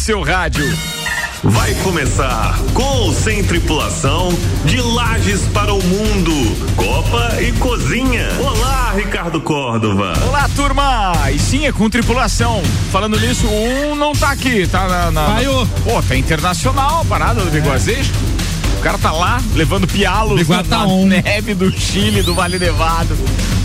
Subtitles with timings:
[0.00, 0.64] seu rádio.
[1.44, 4.30] Vai começar com ou sem tripulação
[4.64, 6.32] de Lages para o Mundo,
[6.74, 8.28] Copa e Cozinha.
[8.40, 10.14] Olá, Ricardo Córdova.
[10.26, 11.12] Olá, turma!
[11.30, 12.62] E sim, é com tripulação.
[12.90, 15.10] Falando nisso, um não tá aqui, tá na.
[15.10, 15.36] na.
[15.84, 18.10] Pô, tá internacional a parada do Biguazejo.
[18.80, 21.04] O cara tá lá levando pialos na, tá na on.
[21.04, 23.14] neve do Chile, do Vale Nevado.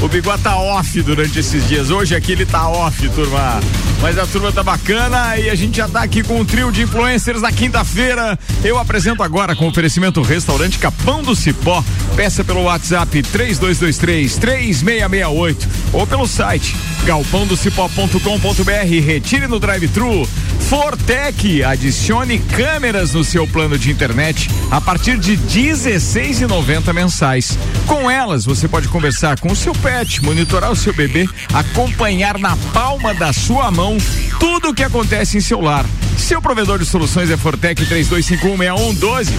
[0.01, 1.89] O Biguá tá off durante esses dias.
[1.89, 3.61] Hoje aqui ele tá off, turma.
[4.01, 6.81] Mas a turma tá bacana e a gente já tá aqui com um trio de
[6.81, 8.37] influencers na quinta-feira.
[8.61, 11.81] Eu apresento agora com oferecimento Restaurante Capão do Cipó.
[12.17, 19.05] Peça pelo WhatsApp 3223 3668 ou pelo site galpãodocipó.com.br.
[19.05, 20.27] Retire no drive-thru.
[20.59, 27.57] Fortec, adicione câmeras no seu plano de internet a partir de 16,90 mensais.
[27.85, 32.57] Com elas, você pode conversar com o seu pet, monitorar o seu bebê, acompanhar na
[32.73, 33.97] palma da sua mão
[34.39, 35.85] tudo o que acontece em seu lar.
[36.17, 39.31] Seu provedor de soluções é Fortec 32516112.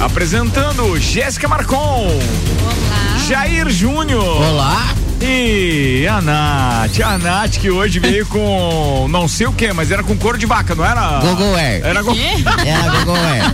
[0.00, 2.06] Apresentando Jéssica Marcon.
[2.06, 3.18] Olá.
[3.26, 4.42] Jair Júnior.
[4.42, 4.94] Olá.
[5.20, 10.02] E a Nath, a Nath que hoje veio com não sei o que, mas era
[10.02, 11.20] com couro de vaca, não era?
[11.20, 11.84] Google Air.
[11.84, 12.12] Era go...
[12.14, 13.44] Era Google Air.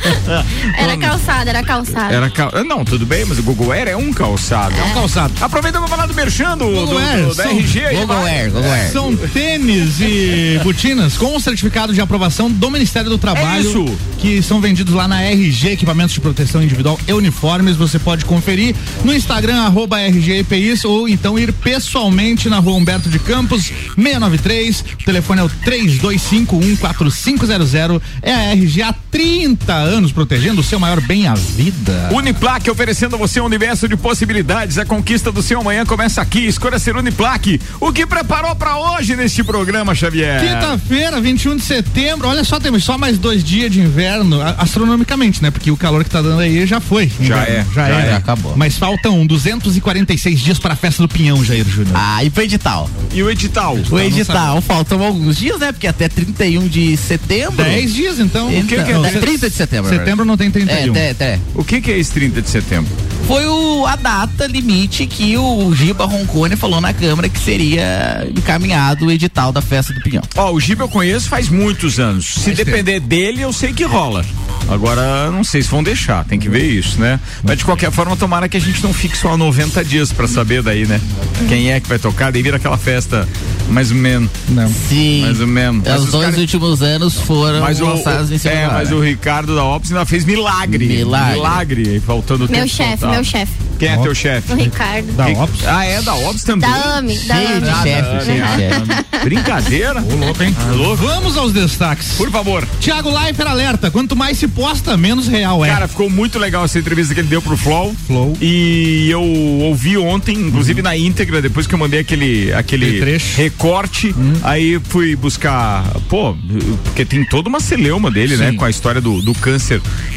[0.76, 2.14] Era calçada, era calçada.
[2.14, 2.50] Era cal...
[2.66, 4.74] Não, tudo bem, mas o Google Air é um calçado.
[4.76, 5.32] É um calçado.
[5.40, 7.96] Aproveita pra falar do Merchan do, do, Google Air, do- da são- RG aí.
[7.96, 8.16] Google.
[8.24, 8.92] Air, Google Air.
[8.92, 13.66] São tênis e botinas com certificado de aprovação do Ministério do Trabalho.
[13.66, 13.84] É isso.
[14.18, 17.76] Que são vendidos lá na RG, equipamentos de proteção individual e uniformes.
[17.76, 23.18] Você pode conferir no Instagram, arroba RGEPIs, ou então ir pessoalmente na rua Humberto de
[23.18, 23.64] Campos,
[23.96, 24.80] 693.
[24.80, 28.00] O telefone é o 32514500.
[28.22, 32.10] É a RG há 30 anos protegendo o seu maior bem, a vida.
[32.12, 34.78] Uniplaque oferecendo a você um universo de possibilidades.
[34.78, 36.46] A conquista do seu amanhã começa aqui.
[36.46, 37.60] Escolha ser Uniplaque.
[37.80, 40.40] O que preparou pra hoje neste programa, Xavier?
[40.40, 42.28] Quinta-feira, 21 de setembro.
[42.28, 45.50] Olha só, temos só mais dois dias de inverno, astronomicamente, né?
[45.50, 47.10] Porque o calor que tá dando aí já foi.
[47.20, 47.54] Já Inverno.
[47.54, 48.08] é, já, já é.
[48.10, 48.14] é.
[48.14, 48.56] Acabou.
[48.56, 51.94] Mas faltam 246 dias para a festa do Pinhão, Jair Júnior.
[51.94, 52.88] Ah, e pro edital?
[53.12, 53.76] E o edital?
[53.90, 55.72] O edital, faltam alguns dias, né?
[55.72, 57.64] Porque até 31 de setembro.
[57.64, 58.50] 10 dias, então.
[58.52, 59.20] Então, que que é dez?
[59.20, 59.79] 30 de setembro.
[59.88, 60.90] Setembro não tem É, 31.
[60.92, 61.38] até, até.
[61.54, 62.90] O que, que é esse 30 de setembro?
[63.26, 69.06] Foi o, a data limite que o Giba Roncone falou na Câmara que seria encaminhado
[69.06, 70.22] o edital da festa do Pinhão.
[70.36, 72.26] Ó, o Giba eu conheço faz muitos anos.
[72.26, 74.24] Se Faz depender dele, eu sei que rola.
[74.68, 77.18] Agora, não sei se vão deixar, tem que ver isso, né?
[77.42, 80.62] Mas de qualquer forma, tomara que a gente não fique só 90 dias pra saber
[80.62, 81.00] daí, né?
[81.48, 83.28] Quem é que vai tocar, daí vira aquela festa
[83.68, 84.30] mais ou menos.
[84.48, 84.68] Não.
[84.88, 85.22] Sim.
[85.22, 85.82] Mais ou menos.
[85.86, 88.96] Mas Os dois caras- últimos anos foram Mas o, lançados em cima é, mas hora.
[88.96, 90.86] o Ricardo da Ops ainda fez milagre.
[90.86, 91.34] Milagre.
[91.34, 93.52] Milagre, aí faltando Meu tempo chefe, meu chefe.
[93.78, 94.52] Quem é teu chefe?
[94.52, 95.10] O Ricardo.
[95.12, 95.66] Da Ops?
[95.66, 96.68] Ah, é da Ops também.
[96.68, 97.82] Da AMI, da Cheio de AMI.
[97.82, 99.24] chefe, cheio de chefe.
[99.24, 100.02] Brincadeira.
[100.02, 100.54] Ô, louco, hein?
[100.58, 101.02] Ah, louco.
[101.02, 102.12] Vamos aos destaques.
[102.16, 102.66] Por favor.
[102.80, 105.68] Tiago Leifert alerta: quanto mais se posta, menos real é.
[105.68, 107.94] Cara, ficou muito legal essa entrevista que ele deu pro Flow.
[108.06, 108.36] Flow.
[108.40, 113.00] E eu ouvi ontem, inclusive na íntegra, depois que eu mandei aquele, aquele
[113.36, 114.14] recorte.
[114.42, 116.36] Aí fui buscar, pô,
[116.84, 118.52] porque tem toda uma celeuma dele, né?
[118.52, 119.59] Com a história do, do câncer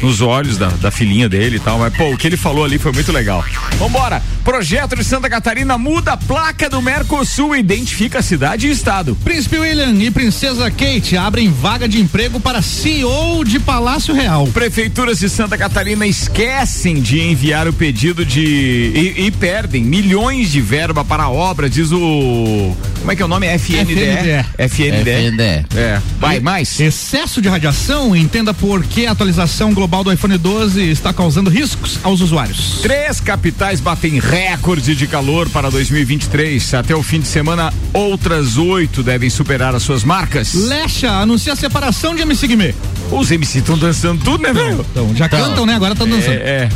[0.02, 1.78] nos olhos da, da filhinha dele e tal.
[1.78, 3.44] Mas, pô, o que ele falou ali foi muito legal.
[3.78, 4.22] Vambora!
[4.44, 9.16] Projeto de Santa Catarina muda a placa do Mercosul e identifica a cidade e estado.
[9.24, 14.46] Príncipe William e Princesa Kate abrem vaga de emprego para CEO de Palácio Real.
[14.48, 18.42] Prefeituras de Santa Catarina esquecem de enviar o pedido de.
[18.44, 22.76] e, e perdem milhões de verba para a obra, diz o.
[23.00, 23.46] Como é que é o nome?
[23.58, 24.44] FNDE.
[24.58, 25.10] FNDE.
[25.12, 25.66] FNDE.
[25.76, 26.00] É.
[26.18, 26.80] Vai, mais?
[26.80, 31.98] Excesso de radiação, entenda por que a atualização global do iPhone 12 está causando riscos
[32.02, 32.80] aos usuários.
[32.82, 36.74] Três capitais batem recorde de calor para 2023.
[36.74, 40.54] Até o fim de semana, outras oito devem superar as suas marcas.
[40.54, 42.74] Lecha anuncia a separação de MC Guimê.
[43.12, 44.84] Os MC estão dançando tudo, né, velho?
[44.90, 45.74] Então, já cantam, né?
[45.74, 46.32] Agora estão dançando.
[46.32, 46.68] É, é.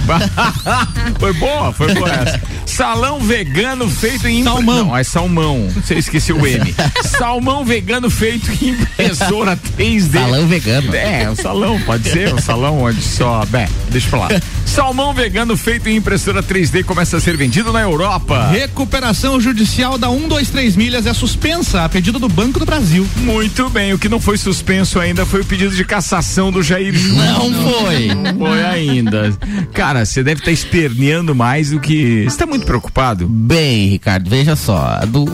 [1.19, 2.41] foi boa, foi boa essa.
[2.65, 4.85] Salão vegano feito em Salmão.
[4.85, 5.69] Não, é salmão.
[5.75, 6.73] Você esqueceu o M.
[7.03, 10.13] Salmão vegano feito em impressora 3D.
[10.13, 10.95] Salão vegano.
[10.95, 13.45] É, o salão, pode ser, o salão onde só.
[13.47, 14.29] Bem, deixa pra lá.
[14.69, 18.49] Salmão vegano feito em impressora 3D começa a ser vendido na Europa.
[18.51, 23.07] Recuperação judicial da 123 milhas é suspensa a pedido do Banco do Brasil.
[23.17, 26.95] Muito bem, o que não foi suspenso ainda foi o pedido de cassação do Jair
[26.95, 27.27] Júnior.
[27.27, 28.09] Não foi.
[28.39, 29.33] Foi ainda.
[29.73, 32.25] Cara, você deve estar esperneando mais do que.
[32.25, 33.27] Você tá muito preocupado?
[33.27, 35.01] Bem, Ricardo, veja só.
[35.07, 35.25] do-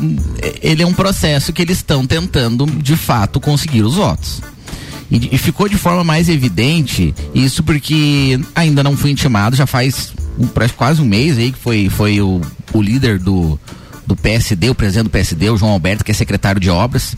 [0.62, 4.40] ele é um processo que eles estão tentando, de fato, conseguir os votos.
[5.10, 10.12] E, e ficou de forma mais evidente isso porque ainda não fui intimado, já faz
[10.38, 10.46] um,
[10.76, 12.40] quase um mês aí que foi, foi o,
[12.72, 13.58] o líder do,
[14.06, 17.16] do PSD, o presidente do PSD, o João Alberto, que é secretário de obras.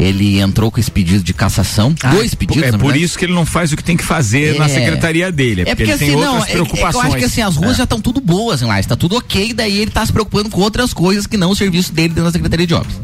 [0.00, 2.62] Ele entrou com esse pedido de cassação, Ah, dois pedidos.
[2.64, 4.68] É na por isso que ele não faz o que tem que fazer na É.
[4.68, 5.62] secretaria dele.
[5.62, 6.94] É É porque, porque ele assim, tem não, outras é- é- preocupações.
[6.94, 7.74] eu acho que assim, as ruas É.
[7.76, 10.60] já estão tudo boas em lá, está tudo ok, daí ele tá se preocupando com
[10.60, 12.94] outras coisas que não o serviço dele dentro da Secretaria de Obras.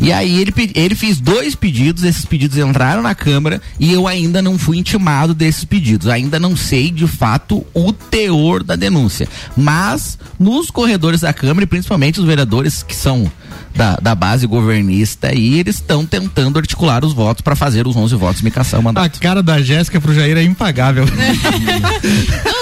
[0.00, 4.42] E aí ele, ele fez dois pedidos, esses pedidos entraram na Câmara e eu ainda
[4.42, 6.08] não fui intimado desses pedidos.
[6.08, 9.28] Ainda não sei de fato o teor da denúncia.
[9.56, 13.30] Mas nos corredores da Câmara, e principalmente os vereadores que são
[13.74, 18.14] da, da base governista aí, eles estão tentando articular os votos para fazer os 11
[18.16, 19.20] votos me caçar o A mandato.
[19.20, 21.04] cara da Jéssica pro Jair é impagável.
[21.06, 22.61] Não,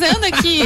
[0.00, 0.62] tô analisando aqui.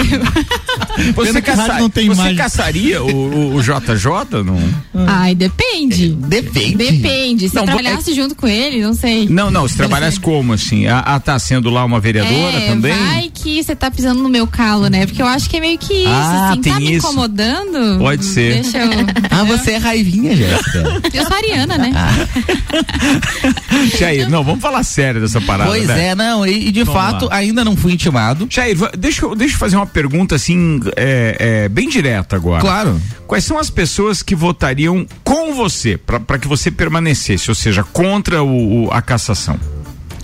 [1.14, 2.36] Você, caça- não tem você imagem.
[2.36, 4.42] caçaria o, o, o JJ?
[4.44, 5.06] Não?
[5.06, 6.10] Ai, depende.
[6.10, 6.76] Depende.
[6.76, 7.48] Depende.
[7.48, 9.28] Se Não, trabalhasse junto com ele, não sei.
[9.28, 10.86] Não, não, se trabalhasse como assim?
[10.86, 12.92] Ah, ah, tá sendo lá uma vereadora é, também?
[12.94, 15.04] vai que você tá pisando no meu calo, né?
[15.06, 17.06] Porque eu acho que é meio que isso, Ah, assim, tá tem me isso.
[17.06, 17.98] incomodando.
[17.98, 18.62] Pode ser.
[18.62, 18.90] Deixa eu.
[19.30, 21.00] Ah, você é raivinha, Jéssica.
[21.12, 21.92] Eu sou ariana, né?
[23.98, 25.70] Jair, não, vamos falar sério dessa parada.
[25.70, 26.08] Pois né?
[26.08, 27.36] é, não, e, e de Vamos fato lá.
[27.36, 28.46] ainda não fui intimado.
[28.50, 28.92] Jair, va-
[29.24, 32.60] deixa, eu- deixa eu fazer uma pergunta assim, é, é, bem direta agora.
[32.60, 33.00] Claro.
[33.26, 38.42] Quais são as pessoas que votariam com você, para que você permanecesse, ou seja, contra
[38.42, 39.58] o, o- a cassação?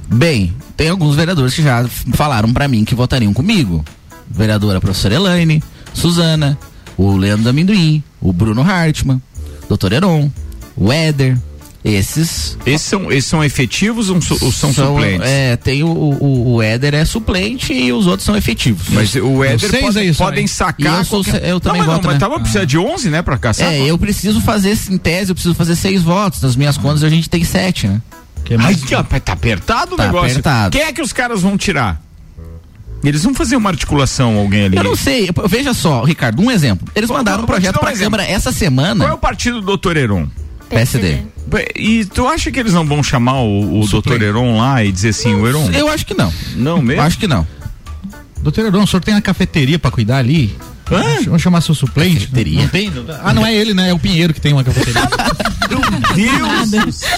[0.09, 3.85] Bem, tem alguns vereadores que já falaram pra mim que votariam comigo.
[4.29, 5.63] Vereadora professora Elaine,
[5.95, 6.59] Suzana,
[6.97, 9.21] o Leandro Amendoim, o Bruno Hartmann,
[9.69, 9.93] Dr.
[9.93, 10.31] Heron,
[10.77, 11.37] o Éder.
[11.83, 15.27] Esses Esses são, esses são efetivos ou, ou são, suplentes?
[15.27, 18.89] É, tem o, o, o Éder é suplente e os outros são efetivos.
[18.91, 20.99] Mas o Éder pode- aí só, podem sacar.
[20.99, 22.21] Eu sou- qualquer- eu também não, mas, voto, não, mas né?
[22.29, 23.73] tava precisando de 11, né, pra caçar?
[23.73, 26.43] É, eu preciso fazer, em tese, eu preciso fazer seis votos.
[26.43, 28.03] Nas minhas contas a gente tem sete, né?
[28.45, 28.91] Que Ai, mais- que,
[29.21, 30.31] tá apertado o Tá negócio.
[30.33, 30.73] apertado.
[30.77, 31.99] Quem é que os caras vão tirar?
[33.03, 34.77] Eles vão fazer uma articulação, alguém ali.
[34.77, 36.87] Eu não sei, veja só, Ricardo, um exemplo.
[36.95, 38.19] Eles mandaram um projeto um pra exemplo.
[38.19, 39.15] Câmara essa Qual é semana.
[39.15, 40.29] o partido do Doutor Heron?
[40.71, 41.19] PSD.
[41.77, 44.23] E tu acha que eles não vão chamar o, o Doutor.
[44.23, 45.71] Heron lá e dizer assim, o Heron?
[45.73, 46.33] Eu acho que não.
[46.57, 47.03] Não mesmo?
[47.03, 47.47] Acho que não.
[48.41, 50.57] Doutor Heron, o senhor tem a cafeteria pra cuidar ali?
[51.25, 52.21] Vamos chamar seu suplente?
[52.27, 52.63] Cafeteria?
[52.63, 52.91] Não tem?
[52.91, 53.91] Não- Ah, não é ele, né?
[53.91, 55.03] É o Pinheiro que tem uma cafeteria.
[56.17, 57.11] Deus do céu.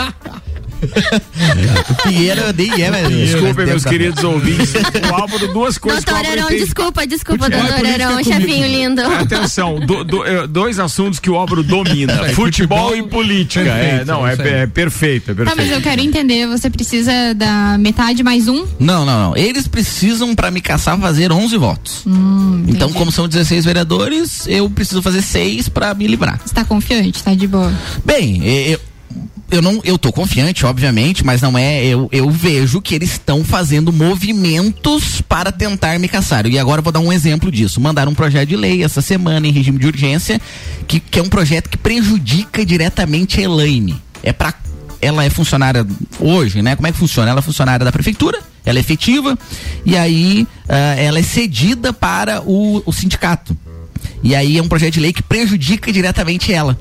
[1.90, 3.08] O Pinheiro nem é, mas.
[3.08, 4.72] Desculpem, meus queridos ouvintes.
[5.10, 8.24] O Álvaro, duas coisas Doutor Heron, desculpa, desculpa, é doutor Heron, comigo.
[8.32, 9.02] chefinho lindo.
[9.02, 13.68] Atenção, do- do- eh, dois assuntos que o Álvaro domina: Peraí, futebol, futebol e política.
[13.68, 14.32] é, perfeito, não, é,
[14.62, 15.74] é perfeito, é Tá, mas perfeito.
[15.74, 18.66] eu quero entender, você precisa da metade mais um?
[18.78, 19.36] Não, não, não.
[19.36, 22.02] Eles precisam, pra me caçar, fazer 11 votos.
[22.06, 26.40] Hum, Então, como são 16 vereadores, eu preciso fazer 6 pra me livrar.
[26.44, 27.72] Você tá confiante, tá de boa.
[28.04, 28.80] Bem, eu,
[29.50, 33.44] eu não, eu tô confiante, obviamente, mas não é, eu, eu vejo que eles estão
[33.44, 36.46] fazendo movimentos para tentar me caçar.
[36.46, 37.80] E agora eu vou dar um exemplo disso.
[37.80, 40.40] Mandaram um projeto de lei essa semana em regime de urgência,
[40.86, 44.00] que, que é um projeto que prejudica diretamente a Elaine.
[44.22, 44.54] É para
[45.02, 45.86] ela é funcionária
[46.18, 46.76] hoje, né?
[46.76, 47.30] Como é que funciona?
[47.30, 49.38] Ela é funcionária da prefeitura, ela é efetiva,
[49.84, 53.56] e aí ah, ela é cedida para o, o sindicato.
[54.22, 56.78] E aí é um projeto de lei que prejudica diretamente ela.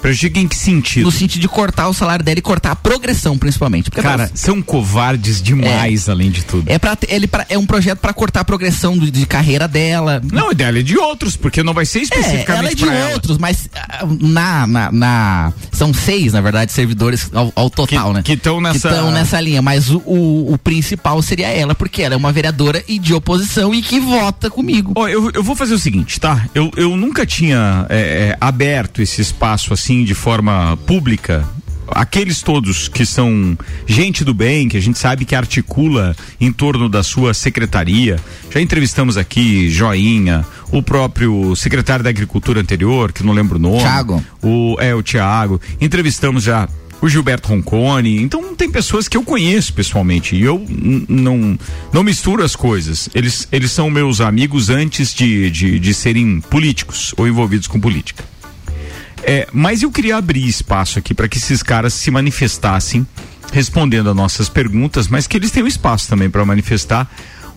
[0.00, 1.04] Prejudica em que sentido?
[1.04, 3.90] No sentido de cortar o salário dela e cortar a progressão, principalmente.
[3.90, 6.64] Porque Cara, são covardes demais, além de tudo.
[6.70, 10.20] é, pra, ele pra- é um projeto para cortar a progressão do- de carreira dela.
[10.32, 13.02] Não, a ideia é de outros, porque não vai ser É, especificamente ela é de
[13.02, 13.14] ela.
[13.14, 18.14] outros, mas ah, na, na, na- São seis, na verdade, servidores ao, ao total, Que-
[18.14, 18.22] né?
[18.22, 19.62] que tão nessa- Que tão nessa linha.
[19.62, 23.74] Mas o, o, o principal seria ela, porque ela é uma vereadora e de oposição
[23.74, 24.92] e que vota comigo.
[24.96, 26.46] Ó, eu, eu vou fazer o seguinte, tá?
[26.54, 27.98] Eu, eu nunca tinha é,
[28.30, 31.48] é, aberto esse espaço assim de forma pública.
[31.90, 36.88] Aqueles todos que são gente do bem, que a gente sabe que articula em torno
[36.88, 38.20] da sua secretaria.
[38.50, 43.82] Já entrevistamos aqui Joinha, o próprio secretário da Agricultura anterior, que não lembro o nome.
[44.42, 45.58] O, é, o Tiago.
[45.80, 46.68] Entrevistamos já
[47.00, 48.20] o Gilberto Roncone.
[48.20, 50.64] Então tem pessoas que eu conheço pessoalmente e eu
[51.08, 51.58] não
[51.92, 53.08] não misturo as coisas.
[53.14, 58.24] Eles, eles são meus amigos antes de, de, de serem políticos ou envolvidos com política.
[59.22, 63.06] É, mas eu queria abrir espaço aqui para que esses caras se manifestassem
[63.52, 67.10] respondendo a nossas perguntas, mas que eles tenham espaço também para manifestar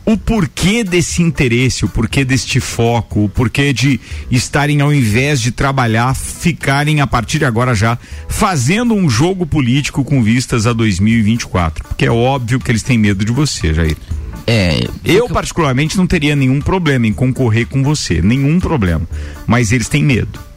[0.05, 3.99] o porquê desse interesse, o porquê deste foco, o porquê de
[4.29, 10.03] estarem ao invés de trabalhar, ficarem a partir de agora já fazendo um jogo político
[10.03, 13.97] com vistas a 2024, porque é óbvio que eles têm medo de você, Jair.
[14.47, 14.87] É.
[15.05, 19.07] Eu particularmente não teria nenhum problema em concorrer com você, nenhum problema,
[19.45, 20.50] mas eles têm medo.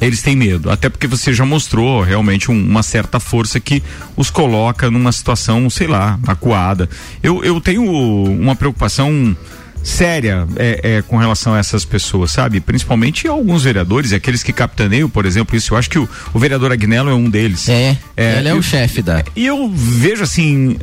[0.00, 3.82] Eles têm medo, até porque você já mostrou realmente um- uma certa força que
[4.16, 6.88] os coloca numa situação, sei lá, acuada.
[7.22, 9.34] Eu, eu tenho uma preocupação
[9.82, 12.60] séria é, é, com relação a essas pessoas, sabe?
[12.60, 15.72] Principalmente alguns vereadores, aqueles que captaneiam, por exemplo, isso.
[15.72, 17.68] Eu acho que o, o vereador Agnello é um deles.
[18.16, 19.24] É, ele é o chefe da.
[19.36, 20.76] E eu vejo assim,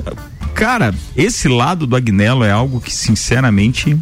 [0.55, 3.98] cara, esse lado do Agnello é algo que, sinceramente,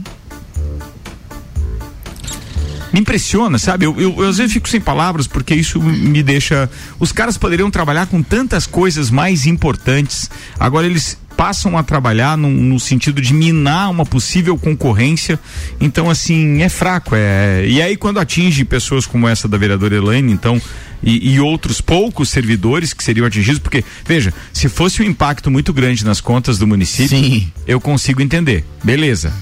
[2.94, 3.86] me impressiona, sabe?
[3.86, 6.70] Eu, eu, eu, às vezes fico sem palavras porque isso me deixa.
[7.00, 10.30] Os caras poderiam trabalhar com tantas coisas mais importantes.
[10.60, 15.40] Agora eles passam a trabalhar no, no, sentido de minar uma possível concorrência.
[15.80, 17.16] Então, assim, é fraco.
[17.16, 17.66] É...
[17.68, 20.62] E aí, quando atinge pessoas como essa da vereadora Elaine, então.
[21.04, 25.74] E, e, outros poucos servidores que seriam atingidos, porque, veja, se fosse um impacto muito
[25.74, 27.52] grande nas contas do município, Sim.
[27.66, 28.64] eu consigo entender.
[28.84, 29.34] Beleza.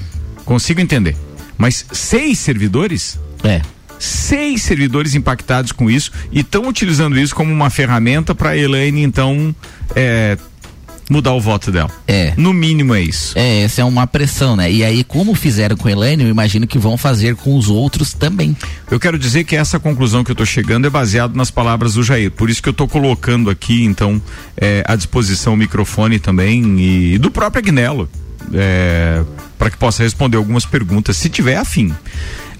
[0.45, 1.17] Consigo entender.
[1.57, 3.19] Mas seis servidores?
[3.43, 3.61] É
[3.99, 9.03] seis servidores impactados com isso e estão utilizando isso como uma ferramenta para a Elaine
[9.03, 9.53] então
[9.93, 10.37] é,
[11.09, 11.89] mudar o voto dela.
[12.07, 12.33] É.
[12.37, 13.37] No mínimo é isso.
[13.37, 14.71] É, essa é uma pressão, né?
[14.71, 18.13] E aí, como fizeram com a Elaine, eu imagino que vão fazer com os outros
[18.13, 18.55] também.
[18.89, 22.03] Eu quero dizer que essa conclusão que eu estou chegando é baseado nas palavras do
[22.03, 22.31] Jair.
[22.31, 24.21] Por isso que eu estou colocando aqui, então,
[24.55, 28.07] é, à disposição o microfone também e, e do próprio Agnello.
[28.53, 29.23] É,
[29.57, 31.93] para que possa responder algumas perguntas, se tiver afim.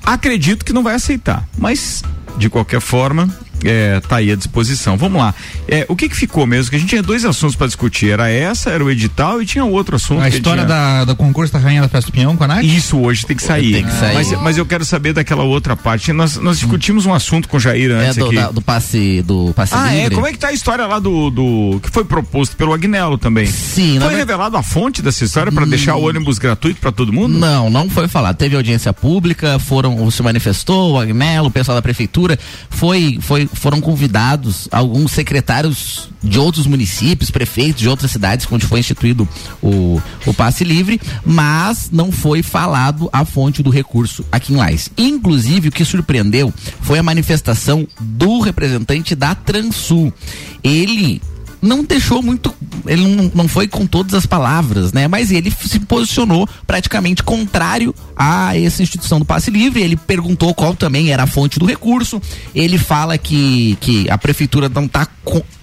[0.09, 2.01] Acredito que não vai aceitar, mas
[2.35, 3.31] de qualquer forma,
[3.63, 4.97] é, tá aí à disposição.
[4.97, 5.33] Vamos lá.
[5.67, 6.69] É, o que que ficou mesmo?
[6.69, 8.11] Que a gente tinha dois assuntos para discutir.
[8.11, 10.21] Era essa, era o edital e tinha outro assunto.
[10.21, 10.75] A história tinha...
[10.75, 12.63] da, do concurso da Rainha da Festa do Pinhão com a Nath?
[12.63, 13.73] Isso hoje tem que sair.
[13.73, 14.13] Tem que sair.
[14.13, 16.11] Mas, mas eu quero saber daquela outra parte.
[16.13, 18.35] Nós, nós discutimos um assunto com o Jair antes é do, aqui.
[18.35, 20.05] Da, do passe, do passe ah, livre.
[20.05, 20.09] é?
[20.09, 23.45] Como é que tá a história lá do, do que foi proposto pelo Agnello também?
[23.45, 23.99] Sim.
[23.99, 25.69] Foi revelado a fonte dessa história para hum...
[25.69, 27.37] deixar o ônibus gratuito para todo mundo?
[27.37, 28.35] Não, não foi falado.
[28.35, 32.37] Teve audiência pública, foram, se manifestou, o Agnello, o pessoal da prefeitura,
[32.69, 38.79] foi, foi, foram convidados alguns secretários de outros municípios, prefeitos de outras cidades, onde foi
[38.79, 39.27] instituído
[39.61, 44.89] o, o passe livre, mas não foi falado a fonte do recurso aqui em Lais.
[44.97, 50.13] Inclusive, o que surpreendeu foi a manifestação do representante da Transul.
[50.63, 51.21] Ele
[51.61, 52.53] não deixou muito,
[52.85, 55.07] ele não, não foi com todas as palavras, né?
[55.07, 59.81] Mas ele se posicionou praticamente contrário a essa instituição do passe livre.
[59.81, 62.21] Ele perguntou qual também era a fonte do recurso.
[62.53, 65.07] Ele fala que, que a prefeitura não está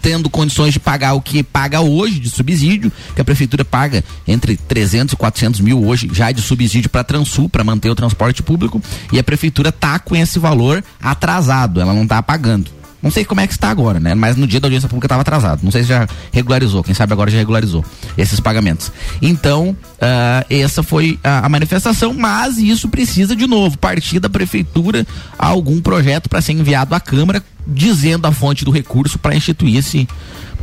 [0.01, 4.57] tendo condições de pagar o que paga hoje de subsídio, que a prefeitura paga entre
[4.57, 8.81] 300 e 400 mil hoje já de subsídio para Transul, para manter o transporte público,
[9.13, 12.76] e a prefeitura tá com esse valor atrasado, ela não está pagando.
[13.03, 14.15] Não sei como é que está agora, né?
[14.15, 15.63] Mas no dia da audiência pública estava atrasado.
[15.63, 16.83] Não sei se já regularizou.
[16.83, 17.85] Quem sabe agora já regularizou
[18.17, 18.91] esses pagamentos.
[19.21, 25.07] Então, uh, essa foi a, a, manifestação, mas isso precisa, de novo, partir da prefeitura
[25.39, 30.09] algum projeto para ser enviado à Câmara dizendo a fonte do recurso para instituir esse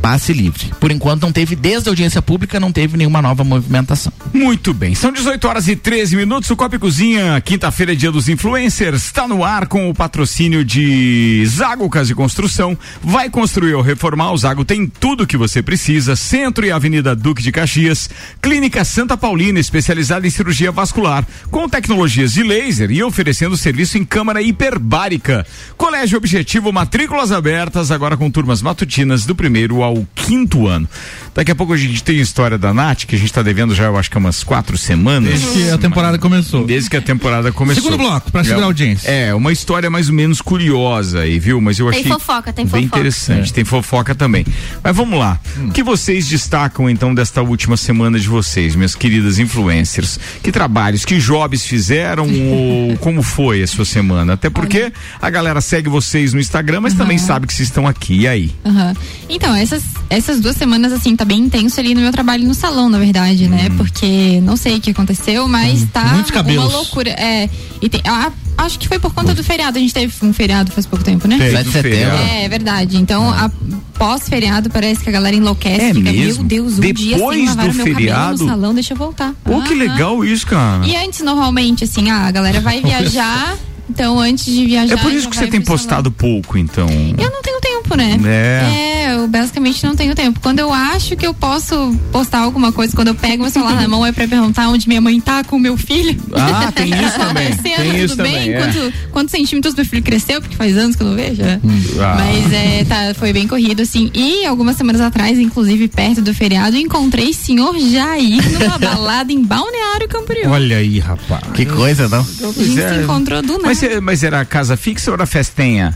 [0.04, 0.70] passe livre.
[0.78, 4.12] Por enquanto não teve, desde a audiência pública, não teve nenhuma nova movimentação.
[4.34, 8.28] Muito bem, são 18 horas e 13 minutos, o Copa Cozinha, quinta-feira é dia dos
[8.28, 13.80] influencers, está no ar com o patrocínio de Zago Casa de Construção, vai construir ou
[13.80, 18.10] reformar, o Zago tem tudo que você precisa, Centro e Avenida Duque de Caxias,
[18.42, 24.04] Clínica Santa Paulina, especializada em cirurgia vascular, com tecnologias de laser e oferecendo serviço em
[24.04, 25.46] câmara hiperbárica.
[25.78, 30.88] Colégio Objetivo, matrículas abertas, agora com turmas matutinas do primeiro ao ao quinto ano.
[31.34, 33.74] Daqui a pouco a gente tem a história da Nath, que a gente está devendo
[33.74, 35.30] já, eu acho que umas quatro semanas.
[35.40, 36.64] Desde que a temporada começou.
[36.64, 37.82] Desde que a temporada começou.
[37.82, 39.10] Segundo bloco, para segurar a audiência.
[39.10, 41.60] É, uma história mais ou menos curiosa aí, viu?
[41.60, 42.12] Mas eu tem achei.
[42.12, 43.00] fofoca, tem bem fofoca.
[43.00, 43.52] interessante, é.
[43.52, 44.46] tem fofoca também.
[44.82, 45.40] Mas vamos lá.
[45.58, 45.68] Hum.
[45.68, 50.20] O que vocês destacam então desta última semana de vocês, minhas queridas influencers?
[50.40, 54.34] Que trabalhos, que jobs fizeram ou como foi a sua semana?
[54.34, 57.00] Até porque a galera segue vocês no Instagram, mas uhum.
[57.00, 58.20] também sabe que vocês estão aqui.
[58.20, 58.54] E aí?
[58.64, 58.94] Uhum.
[59.28, 62.88] Então, essas, essas duas semanas, assim, tá bem intenso ali no meu trabalho no salão,
[62.88, 63.68] na verdade, né?
[63.70, 63.76] Uhum.
[63.78, 65.86] Porque não sei o que aconteceu, mas uhum.
[65.88, 67.10] tá uma loucura.
[67.10, 67.48] É,
[67.80, 69.78] e tem, a, acho que foi por conta do feriado.
[69.78, 71.38] A gente teve um feriado faz pouco tempo, né?
[71.38, 72.16] Teve setembro.
[72.16, 72.96] É, é verdade.
[72.96, 73.50] Então, a,
[73.94, 75.80] pós-feriado, parece que a galera enlouquece.
[75.80, 76.42] É fica, mesmo?
[76.42, 78.44] Meu Deus, um Depois dia sem lavar do meu feriado?
[78.44, 79.34] no salão, deixa eu voltar.
[79.42, 80.86] Pô, que legal isso, cara.
[80.86, 83.56] E antes, normalmente, assim, ah, a galera vai viajar.
[83.88, 84.94] Então, antes de viajar.
[84.94, 86.12] É por isso que você tem postado salão.
[86.12, 86.88] pouco, então.
[86.88, 88.18] Eu não tenho tempo, né?
[88.24, 89.02] É.
[89.02, 89.03] é.
[89.24, 90.38] Eu basicamente não tenho tempo.
[90.40, 93.88] Quando eu acho que eu posso postar alguma coisa, quando eu pego meu celular na
[93.88, 96.16] mão, é pra perguntar onde minha mãe tá com o meu filho.
[96.34, 97.56] Ah, tem isso também.
[97.56, 98.34] tem isso tudo também.
[98.34, 98.54] bem?
[98.54, 98.58] É.
[98.60, 100.40] Quanto, quantos centímetros meu filho cresceu?
[100.40, 101.42] Porque faz anos que eu não vejo.
[101.42, 101.60] né?
[102.00, 102.16] Ah.
[102.18, 104.10] Mas é, tá, foi bem corrido, assim.
[104.14, 110.08] E algumas semanas atrás, inclusive perto do feriado, encontrei senhor Jair numa balada em Balneário
[110.08, 110.50] Camboriú.
[110.50, 111.42] Olha aí, rapaz.
[111.54, 112.20] Que coisa, não?
[112.20, 113.62] A gente se encontrou do nada.
[113.64, 115.94] Mas, é- mas era casa fixa ou era festinha?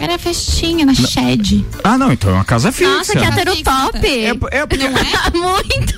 [0.00, 1.64] Era festinha na shed.
[1.82, 2.90] Ah, não, então é uma casa fixa.
[2.90, 3.98] Nossa, que hétero top.
[4.06, 5.04] É, é porque Não é?
[5.36, 5.94] Muito.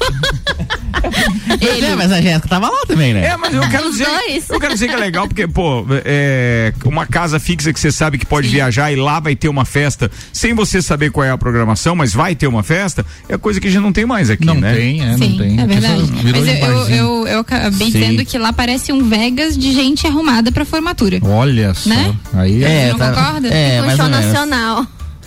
[1.61, 1.87] Ele...
[1.87, 3.27] É, mas a Jéssica tava lá também, né?
[3.27, 4.07] É, mas eu quero Os dizer.
[4.07, 4.51] dois.
[4.51, 8.19] Eu quero dizer que é legal, porque, pô, é, uma casa fixa que você sabe
[8.19, 11.39] que pode viajar e lá vai ter uma festa, sem você saber qual é a
[11.39, 14.45] programação, mas vai ter uma festa, é coisa que a gente não tem mais aqui,
[14.45, 14.75] Não né?
[14.75, 15.61] tem, é, Sim, não tem.
[15.61, 16.03] é verdade.
[16.13, 16.97] Mas eu, um eu, barzinho.
[16.97, 17.99] eu, eu acabei Sim.
[17.99, 21.19] dizendo que lá parece um Vegas de gente arrumada pra formatura.
[21.23, 21.91] Olha só.
[21.91, 22.15] Né?
[22.35, 22.87] Aí é.
[22.87, 23.49] Você não concorda?
[23.49, 24.27] É, mais show ou menos.
[24.27, 24.87] nacional.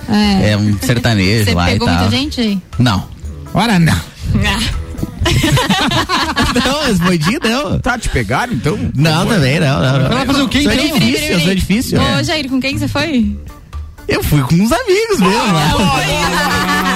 [0.09, 0.51] É.
[0.51, 1.97] É um sertanejo Você lá e pegou tal.
[1.97, 2.61] muita gente aí?
[2.77, 3.07] Não.
[3.53, 4.01] Ora não.
[6.65, 7.79] não, esmondi não.
[7.79, 8.77] Tá, te pegaram, então?
[8.95, 9.81] Não, também não.
[9.81, 10.09] não, não.
[10.09, 10.75] Lá fazer o quê, então?
[10.75, 11.99] difícil, eu sou difícil.
[11.99, 12.23] Ô, é.
[12.23, 13.37] Jair, com quem você foi?
[14.07, 15.69] Eu fui com uns amigos mesmo lá.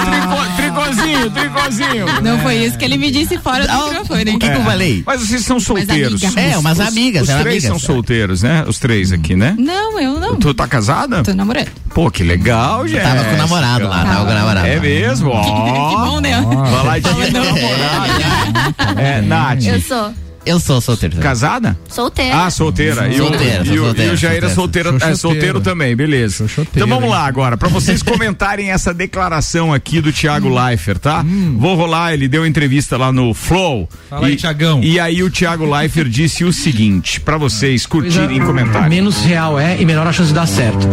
[0.04, 2.06] Tricô- Tricôzinho, tricôzinho.
[2.22, 4.30] Não foi isso que ele me disse fora do Ah, microfone.
[4.36, 5.02] O que, que eu falei?
[5.06, 6.22] Mas vocês são solteiros.
[6.22, 6.36] amigas.
[6.36, 7.82] É, umas Os- amigas, Os eram três amigas.
[7.82, 8.64] são solteiros, né?
[8.66, 9.54] Os três aqui, né?
[9.58, 10.36] Não, eu não.
[10.36, 11.22] Tu tá casada?
[11.22, 11.68] Tô namorando.
[11.94, 13.02] Pô, que legal, gente.
[13.02, 14.66] Tava com o namorado lá, tava com o namorado.
[14.66, 15.30] É mesmo?
[15.30, 15.88] Ó.
[15.88, 16.40] Que bom, né?
[16.40, 18.98] Vai lá e que é namorado.
[19.00, 19.64] É, Nath.
[19.64, 20.12] Eu sou
[20.48, 21.14] Eu sou solteiro.
[21.14, 21.28] também.
[21.28, 21.78] Casada?
[21.88, 22.44] solteira.
[22.44, 23.08] Ah, solteira.
[23.08, 26.38] E o, Solteira, e o, solteira, e o Jair é solteiro, é solteiro também, beleza.
[26.38, 30.98] Sou choteiro, Então vamos lá agora, pra vocês comentarem essa declaração aqui do Thiago Leifert,
[30.98, 31.24] tá?
[31.56, 33.88] Vou rolar, ele deu entrevista lá no Flow.
[34.08, 34.80] Fala aí, e, Thiagão.
[34.82, 38.88] E aí o Thiago Leifert disse o seguinte, pra vocês curtirem e comentarem.
[38.88, 40.88] menos real é e menor a chance de dar certo.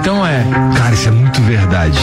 [0.00, 0.44] Então é,
[0.76, 1.98] Cara, isso é muito verdade.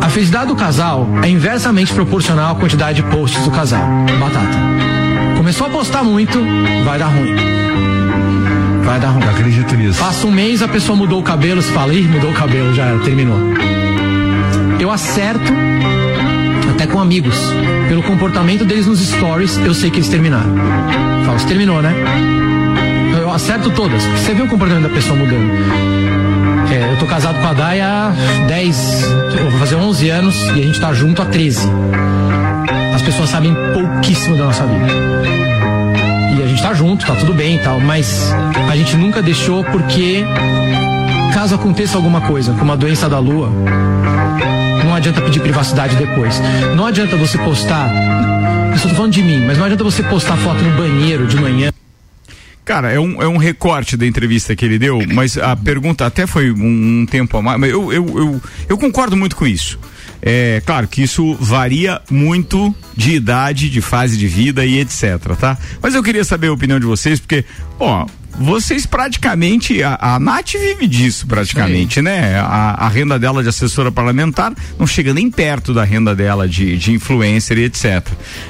[0.00, 3.82] a felicidade do casal é inversamente proporcional à quantidade de posts do casal.
[4.20, 4.97] Batata.
[5.48, 6.38] Começou a postar muito,
[6.84, 7.34] vai dar ruim.
[8.84, 9.22] Vai dar ruim.
[9.24, 9.98] Eu acredito nisso.
[9.98, 12.98] Passa um mês, a pessoa mudou o cabelo, você fala, ih, mudou o cabelo, já
[12.98, 13.38] terminou.
[14.78, 15.50] Eu acerto
[16.70, 17.34] até com amigos.
[17.88, 20.54] Pelo comportamento deles nos stories, eu sei que eles terminaram.
[21.32, 21.94] Você terminou, né?
[23.18, 25.50] Eu acerto todas, você vê o comportamento da pessoa mudando.
[26.70, 28.12] É, eu tô casado com a Day há
[28.48, 29.02] 10,
[29.38, 31.66] eu vou fazer 11 anos e a gente tá junto há 13.
[33.08, 34.86] As pessoas sabem pouquíssimo da nossa vida.
[36.36, 38.30] E a gente tá junto, tá tudo bem e tal, mas
[38.70, 40.22] a gente nunca deixou porque
[41.32, 43.50] caso aconteça alguma coisa, como a doença da lua,
[44.84, 46.38] não adianta pedir privacidade depois.
[46.76, 47.88] Não adianta você postar.
[48.74, 51.72] Eu tô falando de mim, mas não adianta você postar foto no banheiro de manhã.
[52.62, 56.26] Cara, é um, é um recorte da entrevista que ele deu, mas a pergunta até
[56.26, 59.78] foi um, um tempo a mais, mas eu, eu, eu, eu concordo muito com isso.
[60.20, 65.56] É claro que isso varia muito de idade, de fase de vida e etc, tá?
[65.80, 67.44] Mas eu queria saber a opinião de vocês, porque,
[67.78, 68.06] ó,
[68.38, 72.38] vocês praticamente, a, a Nath vive disso praticamente, né?
[72.38, 76.76] A, a renda dela de assessora parlamentar não chega nem perto da renda dela de,
[76.76, 78.06] de influencer e etc.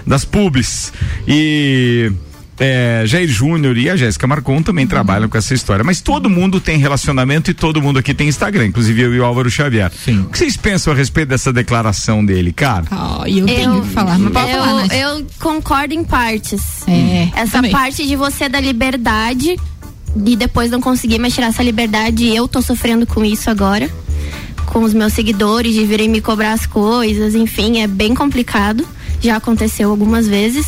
[0.06, 0.92] Das publis.
[1.26, 2.12] E
[2.58, 5.84] é, Jair Júnior e a Jéssica Marcon também trabalham com essa história.
[5.84, 9.24] Mas todo mundo tem relacionamento e todo mundo aqui tem Instagram, inclusive eu e o
[9.24, 9.90] Álvaro Xavier.
[9.92, 10.20] Sim.
[10.20, 12.84] O que vocês pensam a respeito dessa declaração dele, cara?
[12.90, 14.92] Oh, e eu, tenho que falar, mas pode eu, falar, Nath.
[14.92, 16.86] eu concordo em partes.
[16.88, 17.70] É, Essa também.
[17.70, 19.56] parte de você dar liberdade
[20.24, 23.88] e depois não conseguir mais tirar essa liberdade, eu tô sofrendo com isso agora.
[24.66, 28.86] Com os meus seguidores, de virem me cobrar as coisas, enfim, é bem complicado.
[29.20, 30.66] Já aconteceu algumas vezes.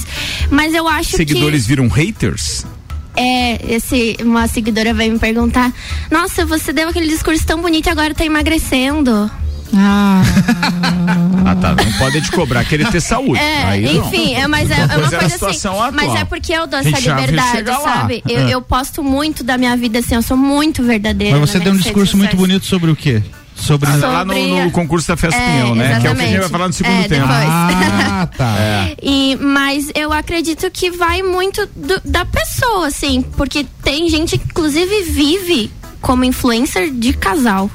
[0.50, 2.64] Mas eu acho Seguidores viram haters?
[2.64, 2.80] que.
[3.20, 5.72] É, esse, uma seguidora veio me perguntar:
[6.10, 9.30] Nossa, você deu aquele discurso tão bonito e agora tá emagrecendo.
[9.74, 10.22] Ah,
[11.46, 11.74] Ah, tá.
[11.74, 13.40] Não pode te cobrar, querer ter saúde.
[13.40, 14.06] É, Aí não.
[14.06, 15.28] enfim, é, mas é, é Uma uma coisa assim.
[15.30, 15.92] situação atual.
[15.92, 18.22] Mas é porque eu dou essa liberdade, sabe?
[18.28, 18.54] Eu, É.
[18.54, 21.38] eu posto muito da minha vida assim, eu sou muito verdadeira.
[21.38, 23.22] Mas você deu um discurso muito bonito sobre o quê?
[23.60, 23.88] Sobre.
[23.90, 25.88] Ah, lá no, sobre- no concurso da Festa É, Pinhão, né?
[25.88, 26.50] Que é o que a gente vai exatamente.
[26.50, 27.26] falar no segundo É, tempo.
[27.28, 28.56] Ah, tá.
[29.02, 34.44] E, mas eu acredito que vai muito do- da pessoa, assim, porque tem gente que
[34.44, 35.70] inclusive vive
[36.00, 37.70] como influencer de casal.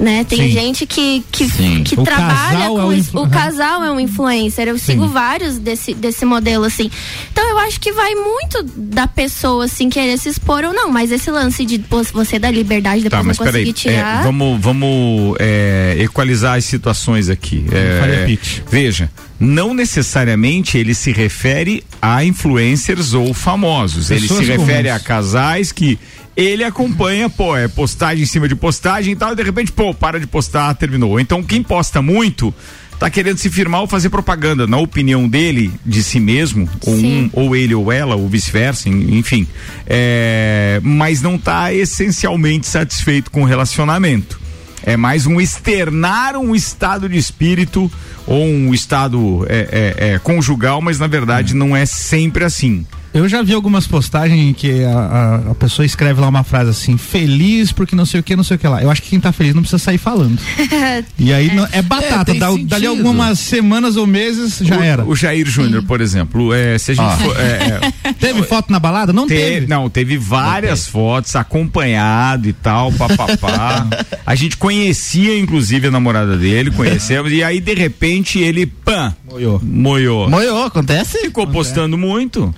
[0.00, 0.24] Né?
[0.24, 0.48] Tem Sim.
[0.50, 1.84] gente que, que, Sim.
[1.84, 4.66] que O trabalha é com influ- O casal é um influencer.
[4.66, 6.90] Eu sigo vários desse, desse modelo, assim.
[7.32, 10.90] Então eu acho que vai muito da pessoa, assim, querer se expor ou não.
[10.90, 13.98] Mas esse lance de pô, você dar liberdade depois Tá, mas não conseguir peraí, é,
[14.00, 14.22] tirar.
[14.24, 17.64] vamos, vamos é, equalizar as situações aqui.
[17.70, 18.36] É,
[18.68, 24.10] veja, não necessariamente ele se refere a influencers ou famosos.
[24.10, 25.00] ele Pessoas se refere comuns.
[25.02, 25.98] a casais que
[26.36, 29.94] ele acompanha, pô, é postagem em cima de postagem e tal, e de repente, pô,
[29.94, 31.20] para de postar, terminou.
[31.20, 32.52] Então, quem posta muito
[32.98, 37.00] tá querendo se firmar ou fazer propaganda, na opinião dele, de si mesmo, ou um,
[37.00, 37.30] Sim.
[37.32, 39.46] ou ele ou ela, ou vice-versa, en- enfim.
[39.86, 44.40] É, mas não tá essencialmente satisfeito com o relacionamento.
[44.86, 47.90] É mais um externar um estado de espírito
[48.26, 52.86] ou um estado é, é, é, conjugal, mas na verdade não é sempre assim.
[53.14, 56.70] Eu já vi algumas postagens em que a, a, a pessoa escreve lá uma frase
[56.70, 58.82] assim, feliz porque não sei o que, não sei o que lá.
[58.82, 60.38] Eu acho que quem tá feliz não precisa sair falando.
[61.18, 65.04] E aí não- é, batata, tem dá- dali algumas semanas ou meses já o, era.
[65.04, 67.16] O Jair Júnior, por exemplo, é, se a gente Ó.
[67.18, 69.12] for, é, é, Teve foto na balada?
[69.12, 69.66] Não Te- teve.
[69.66, 73.86] Não, teve várias fotos acompanhado e tal, papapá.
[74.26, 79.60] a gente conhecia, inclusive, a namorada dele, conhecemos, e aí, de repente, ele, pã, Moiou.
[79.62, 80.28] moiou.
[80.28, 81.18] Moiou, acontece?
[81.20, 82.52] Ficou postando muito.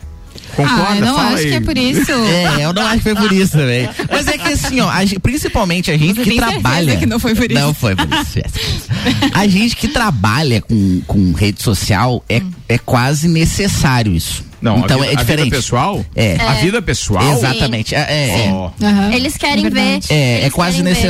[0.56, 0.86] Concorda?
[0.88, 1.48] Ah, eu não Fala acho aí.
[1.50, 2.12] que é por isso.
[2.26, 3.88] É, eu não acho que foi por isso também.
[4.10, 6.96] Mas é que assim, ó, a gente- principalmente a gente Você que trabalha.
[6.96, 7.60] que não foi por isso?
[7.60, 8.32] Não foi por isso.
[8.34, 9.30] Jéssica.
[9.34, 14.44] A gente que trabalha com, com rede social é, é quase necessário isso.
[14.60, 15.40] Não, então a vida, é diferente.
[15.40, 16.06] A vida pessoal?
[16.16, 16.36] É.
[16.40, 17.32] A vida pessoal?
[17.36, 17.94] Exatamente.
[17.94, 18.52] É, é, é.
[18.52, 18.70] Ó.
[18.82, 20.00] Aham, Eles querem é ver.
[20.08, 21.00] É, eles é quase querem ver.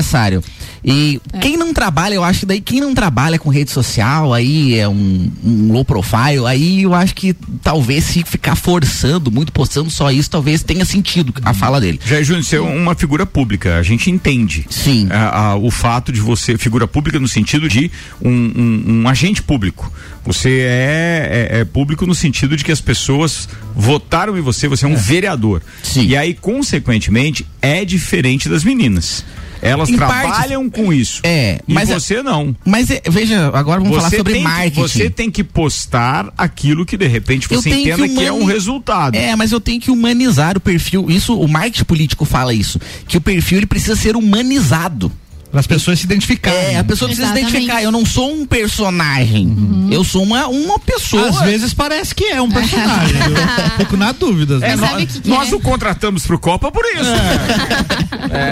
[0.89, 1.39] E É.
[1.41, 4.89] quem não trabalha, eu acho que daí quem não trabalha com rede social, aí é
[4.89, 10.13] um, um low profile, aí eu acho que talvez se ficar forçando, muito postando só
[10.13, 11.99] isso, talvez tenha sentido a fala dele.
[12.07, 14.65] Jair Júnior, você é uma figura pública, a gente entende.
[14.71, 15.09] Sim.
[15.11, 17.91] a- a- o fato de você, figura pública no sentido de
[18.23, 19.93] um, um- um agente público.
[20.25, 24.85] Você é, é- é público no sentido de que as pessoas votaram em você, você
[24.85, 25.63] é um vereador.
[25.83, 26.07] Sim.
[26.07, 29.25] E aí, consequentemente, é diferente das meninas.
[29.63, 31.21] Elas Em trabalham com isso.
[31.25, 32.55] É, e mas é- você não.
[32.65, 34.81] Mas é, veja, agora vamos falar Você sobre tem que- marketing.
[34.81, 38.53] você tem que postar aquilo que de repente você entenda que que, é um humani-
[38.53, 39.15] resultado.
[39.15, 41.07] É, mas eu tenho que humanizar o perfil.
[41.11, 45.11] Isso, o marketing político fala isso, que o perfil ele precisa ser humanizado.
[45.51, 46.75] Para as pessoas se identificarem.
[46.75, 47.83] É, a pessoa precisa se identificar.
[47.83, 49.89] Eu não sou um personagem.
[49.91, 51.29] Eu sou uma, uma pessoa.
[51.31, 53.17] Às vezes parece que é um personagem.
[53.17, 54.59] eu fico na dúvida.
[54.67, 55.55] É, nós, que que nós é?
[55.57, 57.11] o contratamos pro Copa por isso.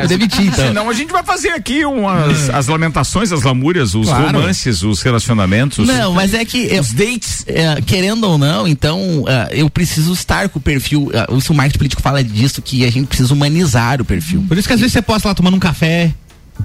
[0.03, 0.67] Eu demiti, então.
[0.69, 4.27] Senão a gente vai fazer aqui umas, as lamentações, as lamúrias, os Claro.
[4.39, 5.79] romances, os relacionamentos.
[5.79, 7.45] os- Não, mas é que eu- Os dates.
[7.47, 11.11] é, querendo ou não, então é, eu preciso estar com o perfil.
[11.13, 14.45] é, isso o marketing político fala disso, que a gente precisa humanizar o perfil.
[14.47, 16.13] Por isso que às vezes você posta lá tomando um café,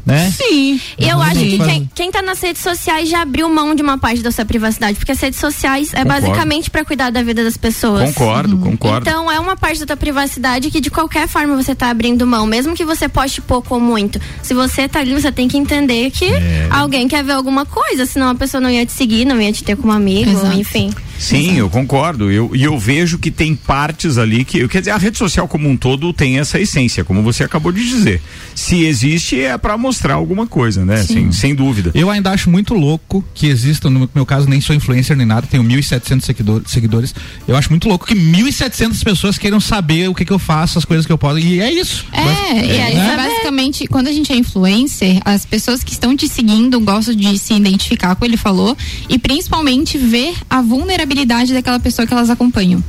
[0.06, 0.32] né?
[0.32, 0.80] Sim.
[0.98, 3.98] E eu acho que quem, quem tá nas redes sociais já abriu mão de uma
[3.98, 6.22] parte da sua privacidade, porque as redes sociais é Concordo.
[6.28, 8.10] basicamente pra cuidar da vida das pessoas.
[8.14, 9.10] Concordo, concordo.
[9.10, 12.46] Então é uma parte da tua privacidade que de qualquer forma você tá abrindo mão,
[12.46, 14.20] mesmo que você poste pouco ou muito.
[14.42, 16.68] Se você tá ali, você tem que entender que É.
[16.72, 19.64] alguém quer ver alguma coisa, senão a pessoa não ia te seguir, não ia te
[19.64, 20.58] ter como amigo, Exato.
[20.58, 20.92] enfim.
[21.20, 22.32] Sim, eu concordo.
[22.32, 24.66] Eu, e eu vejo que tem partes ali que.
[24.70, 27.88] Quer dizer, a rede social como um todo tem essa essência, como você acabou de
[27.88, 28.22] dizer.
[28.56, 31.02] Se existe, é para mostrar alguma coisa, né?
[31.02, 31.92] Assim, sem dúvida.
[31.94, 35.46] Eu ainda acho muito louco que exista, no meu caso, nem sou influencer nem nada,
[35.46, 37.14] tenho 1.700 seguidor, seguidores.
[37.46, 40.86] Eu acho muito louco que 1.700 pessoas queiram saber o que, que eu faço, as
[40.86, 41.40] coisas que eu posso.
[41.40, 42.06] E é isso.
[42.14, 43.16] É, e aí, né?
[43.18, 47.54] basicamente, quando a gente é influencer, as pessoas que estão te seguindo gostam de se
[47.54, 48.78] identificar com o que ele falou
[49.10, 51.09] e principalmente ver a vulnerabilidade
[51.54, 52.84] daquela pessoa que elas acompanham.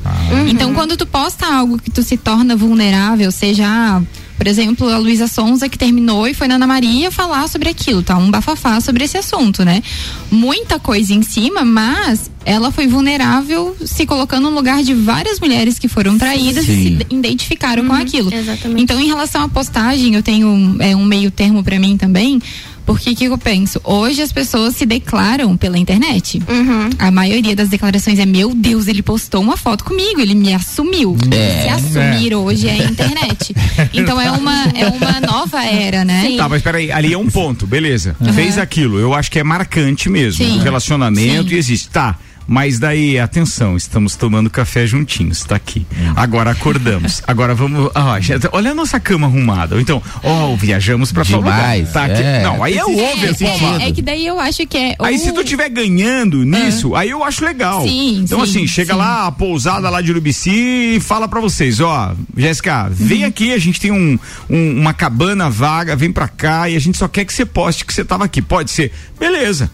[0.49, 4.03] Então, quando tu posta algo que tu se torna vulnerável, seja, ah,
[4.41, 8.03] por exemplo, a Luísa Sonza que terminou e foi na Ana Maria falar sobre aquilo,
[8.03, 8.17] tá?
[8.17, 9.83] Um bafafá sobre esse assunto, né?
[10.31, 15.79] Muita coisa em cima, mas ela foi vulnerável se colocando no lugar de várias mulheres
[15.79, 16.73] que foram traídas Sim.
[16.73, 18.33] e se identificaram com aquilo.
[18.33, 18.83] exatamente.
[18.83, 22.41] Então, em relação à postagem, eu tenho um, é, um meio termo pra mim também.
[22.87, 23.81] Porque o que eu penso?
[23.85, 26.43] Hoje as pessoas se declaram pela internet.
[26.49, 26.91] Uhum.
[26.99, 31.17] A maioria das declarações é: Meu Deus, ele postou uma foto comigo, ele me assumiu.
[31.31, 31.63] É.
[31.63, 33.55] Se assumir hoje é a internet.
[33.93, 36.35] Então é uma, é uma nova era, né?
[36.37, 38.17] Tá, mas peraí, ali é um ponto, beleza.
[38.35, 40.45] Fez aquilo, eu acho que é marcante mesmo.
[40.45, 40.59] Sim.
[40.59, 41.55] O relacionamento Sim.
[41.55, 41.89] e existe.
[41.89, 42.17] Tá.
[42.53, 45.87] Mas daí, atenção, estamos tomando café juntinhos, tá aqui.
[46.17, 47.23] Agora acordamos.
[47.29, 47.93] Agora vamos.
[47.95, 49.77] Ah, gente, olha a nossa cama arrumada.
[49.77, 51.23] Ou então, ó, viajamos pra.
[51.23, 52.21] Demais, Tá aqui.
[52.21, 52.43] é.
[52.43, 53.81] Não, aí é o É, over, mano.
[53.81, 54.97] É, é que daí eu acho que é.
[54.99, 57.87] Aí se tu estiver ganhando nisso, aí eu acho legal.
[57.87, 58.99] Sim, então sim, assim, chega sim.
[58.99, 63.59] lá, a pousada lá de Urubici e fala pra vocês, ó, Jéssica, vem aqui, a
[63.59, 64.19] gente tem um,
[64.51, 67.85] um- uma cabana vaga, vem pra cá e a gente só quer que você poste
[67.85, 68.43] que você tava aqui.
[68.43, 68.91] Pode ser?
[69.21, 69.71] Beleza.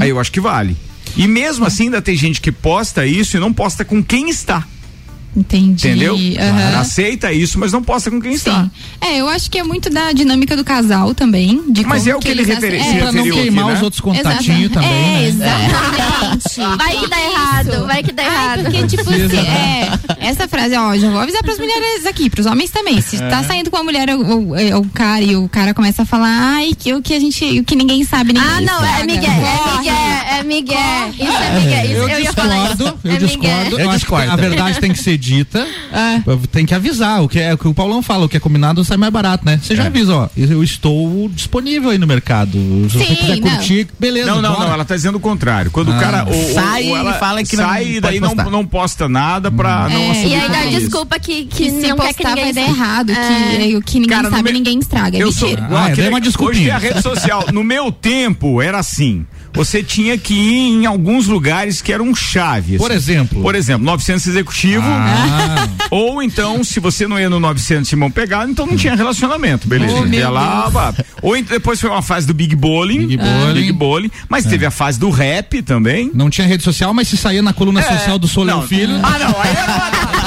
[0.00, 0.74] Aí eu acho que vale.
[1.16, 4.66] E mesmo assim ainda tem gente que posta isso e não posta com quem está.
[5.36, 5.88] Entendi.
[5.88, 6.16] Entendeu?
[6.40, 6.80] aham.
[6.80, 8.64] Aceita isso, mas não posta com quem está.
[8.64, 8.70] Sim.
[9.00, 11.60] É, eu acho que é muito da dinâmica do casal também.
[11.70, 13.42] De Mas é o que ele eles referi- ace- se é, Pra não referiu aqui,
[13.42, 13.74] queimar né?
[13.74, 15.26] os outros contatinhos também, é, né?
[15.28, 16.54] exatamente.
[16.78, 18.62] Vai que dá errado, vai que dá Ai, errado.
[18.64, 19.88] porque, tipo assim, é,
[20.20, 23.00] essa frase, ó, já vou avisar pras mulheres aqui, pros homens também.
[23.00, 26.06] Se tá saindo com a mulher ou, ou- o cara e o cara começa a
[26.06, 29.04] falar, ai, que o que a gente, o que ninguém sabe, ninguém Ah, não, é.
[29.04, 29.78] Miguel, é.
[29.78, 29.94] Miguel,
[30.38, 30.78] É Miguel.
[31.18, 31.84] Isso é Miguel.
[31.84, 32.76] Isso, Eu, eu, ia falar isso.
[32.76, 33.70] discordo, eu é discordo.
[33.70, 35.66] Eu, Eu acho que discordo a verdade tem que ser dita.
[35.92, 36.20] É.
[36.52, 37.22] Tem que avisar.
[37.22, 39.44] O que é o que o Paulão fala, o que é combinado sai mais barato,
[39.44, 39.58] né?
[39.62, 40.28] Você já avisa, ó.
[40.36, 42.58] Eu estou disponível aí no mercado.
[42.90, 43.48] Se você Sim, quiser não.
[43.50, 44.26] curtir, beleza.
[44.30, 44.66] Não, não, bora.
[44.66, 45.70] não, ela tá dizendo o contrário.
[45.70, 45.98] Quando o Ah.
[45.98, 46.24] cara.
[46.26, 48.50] O, o- Sai o- ela e fala que não sai e daí não, postar.
[48.50, 51.88] não posta nada pra não É, assumir E aí dá desculpa que, que, Que se
[51.88, 53.14] não quer que postar ninguém vai dar errado, É.
[53.66, 55.16] que o que ninguém Cara, sabe, meu- ninguém estraga.
[55.18, 55.68] É Eu sou, mentira.
[55.70, 56.54] Ah, Ah, que dei uma desculpinha.
[56.60, 57.46] Hoje tem a rede social.
[57.52, 59.24] No meu tempo era assim.
[59.54, 62.76] Você tinha que ir em alguns lugares que eram chave.
[62.76, 63.40] Por exemplo.
[63.42, 64.84] Por exemplo, 900 executivo.
[64.86, 69.68] Ah, Ou então, se você não ia no 900 Simão Pegado, então não tinha relacionamento,
[69.68, 69.94] beleza?
[69.94, 70.92] Oh, meu ia lá, vá.
[71.22, 73.06] Ou ent- depois foi uma fase do Big Bowling.
[73.06, 73.54] Big Bowling.
[73.54, 74.10] Big Bowling.
[74.28, 76.10] Mas teve a fase do rap também.
[76.14, 78.66] não tinha rede social, mas se saía na coluna social do Soleu Não.
[78.66, 78.94] Filho.
[79.02, 79.40] Ah, não.
[79.40, 79.94] Aí era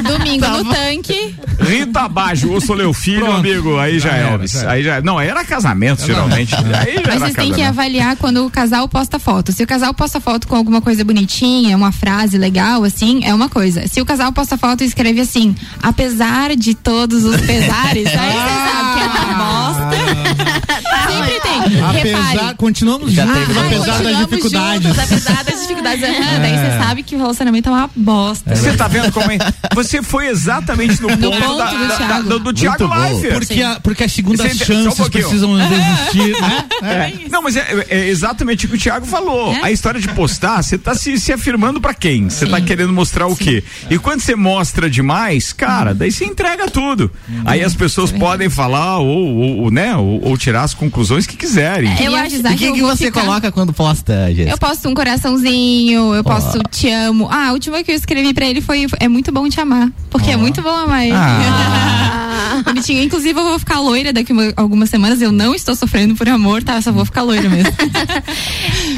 [0.02, 1.34] Domingo no tanque.
[1.60, 3.38] Rita Baggio, ou sou Leu Filho, Pronto.
[3.38, 3.78] amigo.
[3.78, 4.64] Aí já, Já é Elvis.
[4.64, 6.54] Aí já, não, aí era casamento, geralmente.
[6.54, 9.52] Aí já Mas era vocês têm que avaliar quando o casal posta foto.
[9.52, 13.48] Se o casal posta foto com alguma coisa bonitinha, uma frase legal, assim, é uma
[13.48, 13.88] coisa.
[13.88, 18.70] Se o casal posta foto e escreve assim, apesar de todos os pesares, aí você
[18.70, 20.60] sabe que é uma bosta.
[21.10, 21.80] Sempre tem.
[21.82, 22.54] Apesar, Repare.
[22.56, 24.82] continuamos Já juntos, Ah, apesar das dificuldades.
[24.82, 26.04] juntos, apesar das dificuldades.
[26.04, 26.56] Aham, Daí É.
[26.70, 28.54] você sabe que o relacionamento é uma bosta.
[28.54, 29.38] Você tá vendo como é?
[29.74, 32.28] Você foi exatamente no ponto, ponto da, do da- Thiago.
[32.28, 32.94] da- do Thiago.
[32.94, 33.32] Leifert.
[33.46, 35.24] Porque, a- porque as segundas um chances pouquinho.
[35.24, 36.64] precisam existir, né?
[36.82, 37.28] É.
[37.30, 38.08] Não, mas é, é
[38.50, 39.52] exatamente o que o Thiago falou.
[39.52, 39.60] É?
[39.64, 42.28] A história de postar, você tá se, se afirmando pra quem?
[42.28, 43.62] Você tá querendo mostrar o quê?
[43.88, 47.10] E quando você mostra demais, cara, daí você entrega tudo.
[47.44, 51.36] Aí as pessoas podem falar ou, ou- ou, né, ou, ou tirar as conclusões que
[51.36, 51.90] quiserem.
[52.00, 54.50] Eu Eu acho- E que, eu que você ficar- coloca quando posta, Jéssica?
[54.50, 57.28] Eu posto um coraçãozinho, eu posto te amo.
[57.30, 59.88] Ah, a última que eu escrevi pra ele foi é muito bom te amar.
[60.10, 61.14] Porque é muito bom amar ele.
[61.14, 62.26] Ah.
[62.64, 63.02] Bonitinho.
[63.02, 65.20] Inclusive, eu vou ficar loira daqui uma- algumas semanas.
[65.20, 66.76] Eu não estou sofrendo por amor, tá?
[66.76, 67.72] Eu só vou ficar loira mesmo.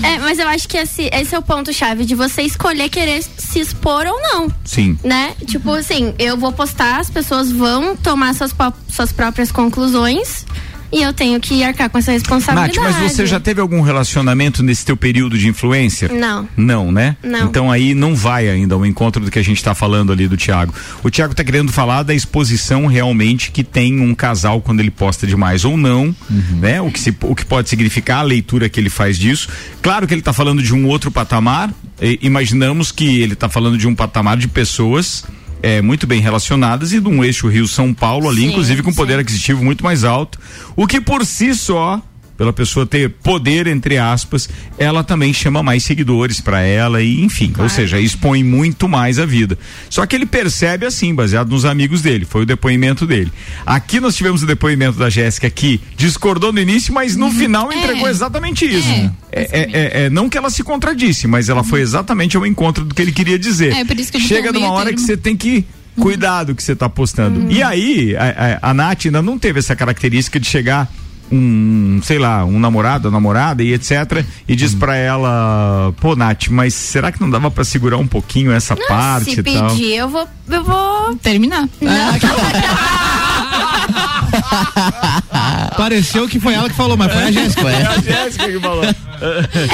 [0.02, 3.60] É, mas eu acho que esse, esse é o ponto-chave de você escolher querer se
[3.60, 4.48] expor ou não.
[4.64, 4.98] Sim.
[5.04, 5.32] Né?
[5.46, 8.52] Tipo assim, eu vou postar, as pessoas vão tomar suas,
[8.88, 10.44] suas próprias conclusões
[10.92, 12.78] e eu tenho que arcar com essa Nath, responsabilidade.
[12.78, 16.08] mas você já teve algum relacionamento nesse teu período de influência?
[16.08, 16.48] Não.
[16.56, 17.16] Não, né?
[17.22, 17.46] Não.
[17.46, 20.36] Então aí não vai ainda ao encontro do que a gente está falando ali do
[20.36, 20.74] Thiago.
[21.02, 25.26] O Thiago tá querendo falar da exposição realmente que tem um casal quando ele posta
[25.26, 26.14] demais ou não,
[26.60, 26.80] né?
[26.80, 29.48] O que, se- o que pode significar a leitura que ele faz disso.
[29.80, 31.70] Claro que ele tá falando de um outro patamar.
[32.00, 35.24] e- imaginamos que ele tá falando de um patamar de pessoas
[35.62, 39.14] é, muito bem relacionadas e de um eixo Rio-São Paulo ali, Sim, inclusive com poder
[39.14, 39.20] sim.
[39.20, 40.38] aquisitivo muito mais alto.
[40.74, 42.02] O que por si só
[42.42, 47.52] pela pessoa ter poder entre aspas, ela também chama mais seguidores para ela e enfim,
[47.56, 49.56] ou seja, expõe muito mais a vida.
[49.88, 53.30] Só que ele percebe assim, baseado nos amigos dele, foi o depoimento dele.
[53.64, 58.08] Aqui nós tivemos o depoimento da Jéssica que discordou no início, mas no final entregou
[58.08, 58.88] exatamente isso.
[59.30, 62.84] É, é, é- é, não que ela se contradisse, mas ela foi exatamente ao encontro
[62.84, 63.72] do que ele queria dizer.
[63.72, 65.06] É, por isso que Chega numa hora que termo.
[65.06, 65.64] você tem que
[65.96, 67.52] cuidar do que você está postando.
[67.52, 70.90] E aí, a, a, a Nath ainda não teve essa característica de chegar
[71.32, 74.22] um, sei lá, um namorado, namorada e etc.
[74.46, 78.52] E diz pra ela, pô, Nath, mas será que não dava pra segurar um pouquinho
[78.52, 79.70] essa parte Se e tal?
[79.70, 80.28] pedir, eu vou.
[80.48, 81.16] Eu vou.
[81.16, 81.66] Terminar.
[85.76, 87.64] Pareceu que foi ela que falou, mas foi a Jéssica.
[87.64, 87.82] Ué.
[87.82, 88.84] a Jéssica que falou.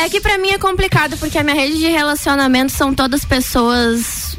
[0.03, 4.37] É que pra mim é complicado, porque a minha rede de relacionamento são todas pessoas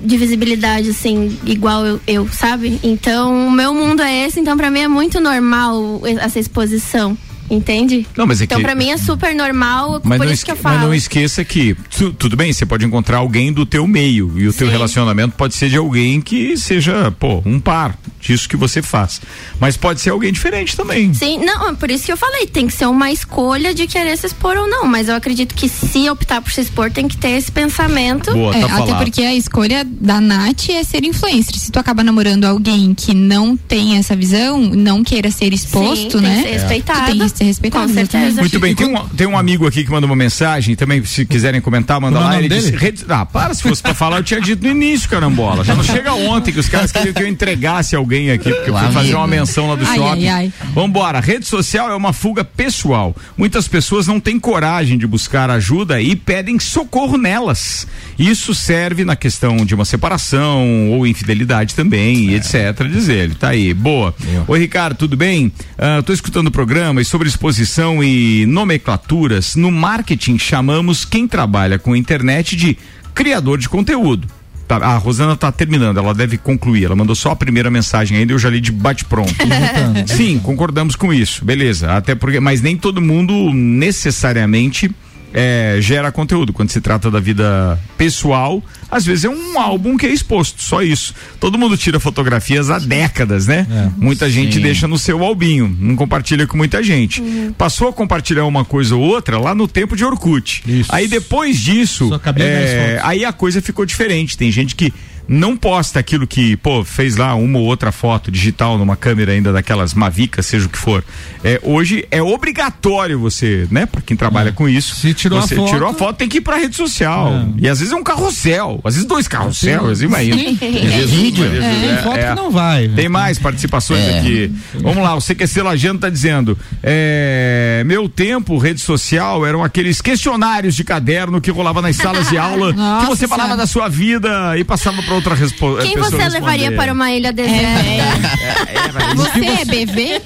[0.00, 2.80] de visibilidade, assim, igual eu, eu, sabe?
[2.82, 7.16] Então, o meu mundo é esse, então pra mim é muito normal essa exposição.
[7.50, 8.06] Entende?
[8.16, 10.50] Não, mas é então, que- pra mim é super normal, Mas por não, isso que
[10.50, 10.86] eu esque- mas falo.
[10.86, 14.52] não esqueça que tu- tudo bem, você pode encontrar alguém do teu meio e o
[14.52, 14.72] teu Sim.
[14.72, 19.20] relacionamento pode ser de alguém que seja, pô, um par disso que você faz.
[19.58, 21.12] Mas pode ser alguém diferente também.
[21.12, 24.16] Sim, não, é por isso que eu falei, tem que ser uma escolha de querer
[24.16, 27.16] se expor ou não, mas eu acredito que se optar por se expor, tem que
[27.16, 28.32] ter esse pensamento.
[28.32, 29.04] Boa, É, tá até falado.
[29.04, 31.56] porque a escolha da Nath é ser influencer.
[31.58, 36.20] Se tu acaba namorando alguém que não tem essa visão, não queira ser exposto, Sim,
[36.20, 36.36] tem né?
[36.36, 37.00] que ser respeitado.
[37.00, 37.88] Tu tem que ser respeitado.
[37.88, 38.26] Com certeza.
[38.26, 38.40] exatamente.
[38.40, 41.60] Muito bem, tem um, tem um amigo aqui que mandou uma mensagem, também se quiserem
[41.60, 42.38] comentar, manda é o lá.
[42.38, 42.98] Ele disse, dele?
[43.08, 45.64] ah, para, se fosse pra falar, eu tinha dito no início, carambola.
[45.64, 48.76] Já não chega ontem que os caras queriam que eu entregasse alguém aqui, porque eu
[48.76, 50.28] fui fazer uma menção lá do Ai, shopping.
[50.28, 50.52] ai, ai.
[50.74, 53.16] Vambora, rede social é uma fuga pessoal.
[53.36, 57.86] Muitas pessoas não têm coragem de buscar ajuda e pedem socorro nelas.
[58.18, 62.86] Isso serve na questão de uma separação ou infidelidade também, e etc.
[62.90, 64.14] Diz ele, tá aí, boa.
[64.46, 65.52] Oi, Ricardo, tudo bem?
[65.78, 69.56] Ah, tô escutando o programa e sobre exposição e nomenclaturas.
[69.56, 72.76] No marketing chamamos quem trabalha com internet de
[73.14, 74.28] criador de conteúdo.
[74.68, 76.84] Tá, a Rosana tá terminando, ela deve concluir.
[76.84, 79.34] Ela mandou só a primeira mensagem ainda, eu já li de bate-pronto.
[80.06, 81.92] Sim, concordamos com isso, beleza.
[81.92, 84.90] Até porque, mas nem todo mundo necessariamente
[85.32, 86.52] é, gera conteúdo.
[86.52, 90.82] Quando se trata da vida pessoal, às vezes é um álbum que é exposto, só
[90.82, 91.14] isso.
[91.38, 93.66] Todo mundo tira fotografias há décadas, né?
[93.96, 94.60] Muita gente Sim.
[94.62, 97.22] deixa no seu albinho, não compartilha com muita gente.
[97.56, 100.62] Passou a compartilhar uma coisa ou outra lá no tempo de Orkut.
[100.66, 100.94] Isso.
[100.94, 103.10] Aí depois disso, é, fotos.
[103.10, 104.36] aí a coisa ficou diferente.
[104.36, 104.92] Tem gente que
[105.32, 109.52] não posta aquilo que, pô, fez lá uma ou outra foto digital numa câmera ainda
[109.52, 111.04] daquelas Mavica, seja o que for.
[111.44, 114.96] É, hoje é obrigatório você, né, para quem trabalha com isso.
[114.96, 117.28] Se tirou a você foto- tirou a foto, tem que ir pra rede social.
[117.32, 117.46] É.
[117.58, 120.36] E às vezes é um carrossel, às vezes dois carrosséis, imagina.
[120.60, 121.48] Jesus, Vídeo.
[121.48, 122.28] Tem é, foto é.
[122.30, 122.88] que não vai.
[122.88, 124.18] Tem mais participações É.
[124.18, 124.52] aqui.
[124.74, 130.74] Vamos lá, o CQC Lajano tá dizendo: é, meu tempo, rede social, eram aqueles questionários
[130.74, 133.62] de caderno que rolava nas salas de aula, que Nossa você falava Senhora.
[133.62, 137.60] da sua vida e passava para outra respo- Quem você levaria para uma ilha deserta?
[137.66, 140.22] É, Você é BV?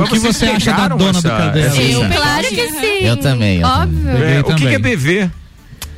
[0.00, 3.04] O que você acha da dona do essa- Eu Claro que sim.
[3.06, 4.10] Eu também, eu Óbvio.
[4.24, 5.30] É, o que, é BV?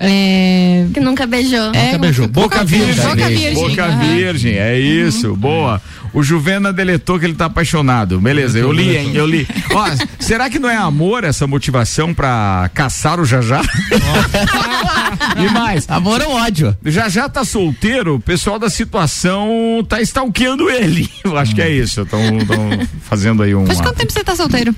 [0.03, 0.87] É.
[0.95, 1.75] Que nunca beijou.
[1.75, 2.27] é, beijou.
[2.27, 3.05] Boca virgem.
[3.05, 3.55] Boca virgem.
[3.55, 3.89] Boca.
[3.89, 5.81] Virgem, é isso, boa.
[6.15, 8.19] O Juvena deletou que ele tá apaixonado.
[8.19, 9.13] Beleza, eu li, hein?
[9.15, 9.47] Eu li.
[9.73, 9.87] Ó,
[10.19, 13.61] será que não é amor essa motivação pra caçar o Jajá?
[15.39, 16.75] e mais, Amor ou ódio?
[16.85, 21.09] já já tá solteiro, o pessoal da situação tá stalkeando ele.
[21.23, 22.01] Eu acho que é isso.
[22.01, 22.21] Estão
[23.03, 23.67] fazendo aí um.
[23.67, 24.75] Faz quanto tempo você tá solteiro?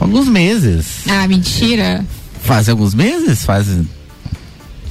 [0.00, 1.02] Alguns meses.
[1.08, 2.04] Ah, mentira.
[2.42, 3.44] Faz alguns meses?
[3.44, 3.68] Faz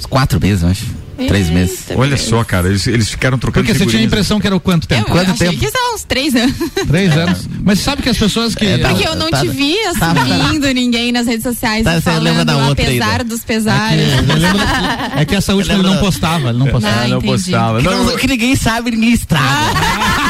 [0.05, 0.85] quatro meses, eu acho.
[1.27, 1.79] Três Eita, meses.
[1.95, 4.59] Olha só, cara, eles, eles ficaram trocando Porque você tinha a impressão que era o
[4.59, 5.07] quanto tempo?
[5.07, 5.59] Eu Quanto achei tempo?
[5.59, 6.55] que são uns três anos.
[6.87, 7.47] Três anos.
[7.63, 8.65] Mas sabe que as pessoas que.
[8.65, 11.91] É, tá- Porque eu não tá- te vi tá- assumindo ninguém nas redes sociais Tá,
[11.91, 13.23] e você falando, lembra da outra aí, apesar né?
[13.25, 14.01] dos pesares.
[14.13, 14.61] Eu lembro-
[15.15, 17.01] é que essa última ele não postava, ele não postava.
[17.03, 17.77] Ah, não postava.
[17.79, 19.45] Que, Não, que ninguém sabe, ninguém estraga.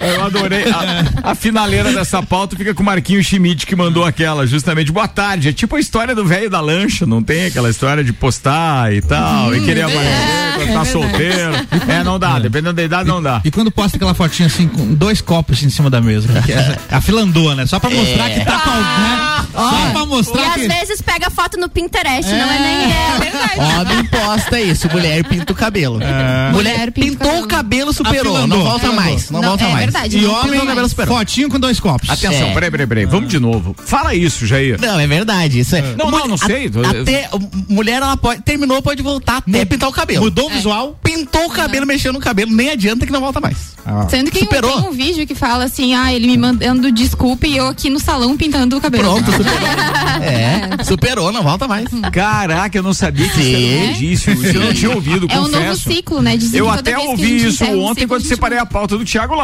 [0.00, 0.64] Eu adorei.
[0.70, 4.90] A, a finaleira dessa pauta fica com o Marquinho Schmidt que mandou aquela, justamente.
[4.90, 5.48] Boa tarde.
[5.48, 9.02] É tipo a história do velho da lancha, não tem aquela história de postar e
[9.02, 11.52] tal, e querer aparecer quando tá solteiro.
[11.88, 13.40] É, não dá, dependendo da idade, não dá.
[13.44, 16.78] E quando posta aquela fotinha assim, com dois copos em cima da mesa, que é
[16.90, 17.66] a filandua, né?
[17.66, 19.46] Só pra mostrar que tá com alguém, né?
[19.52, 20.68] Só pra E mostrar às que...
[20.68, 23.80] vezes pega foto no Pinterest, não é nem ela.
[23.80, 25.98] Homem posta isso, mulher pinta o cabelo.
[25.98, 28.34] Mulher Mulher pinta o pintou o cabelo, superou.
[28.36, 29.30] Afilandou, Não volta mais.
[29.30, 29.89] Não, Não, volta é mais.
[29.90, 30.18] Verdade.
[30.18, 30.60] E não homem,
[31.06, 32.08] fotinho com dois copos.
[32.08, 32.54] Atenção, É.
[32.54, 33.04] peraí, peraí, peraí.
[33.06, 33.74] Vamos de novo.
[33.84, 34.80] Fala isso, Jair.
[34.80, 35.60] Não, é verdade.
[35.60, 35.82] Isso é.
[35.96, 36.70] Não, não, não sei.
[37.00, 37.28] Até,
[37.68, 38.42] mulher, ela pode.
[38.42, 40.24] Terminou, pode voltar até pintar o cabelo.
[40.24, 40.98] Mudou o visual?
[41.02, 43.70] Pintou o cabelo, mexeu no cabelo, nem adianta que não volta mais.
[44.08, 44.80] Sendo que Superou.
[44.80, 47.98] tem um vídeo que fala assim, ah, ele me mandando desculpa e eu aqui no
[47.98, 49.04] salão pintando o cabelo.
[49.04, 49.58] Pronto, superou.
[50.22, 51.86] É, superou, não volta mais.
[52.12, 53.90] Caraca, eu não sabia que isso era um Sim.
[53.90, 54.32] indício.
[54.32, 55.90] Isso eu não tinha ouvido, É um novo confesso.
[55.90, 56.38] ciclo, né?
[56.52, 59.34] Eu até a ouvi isso um ontem quando a separei a pauta do Thiago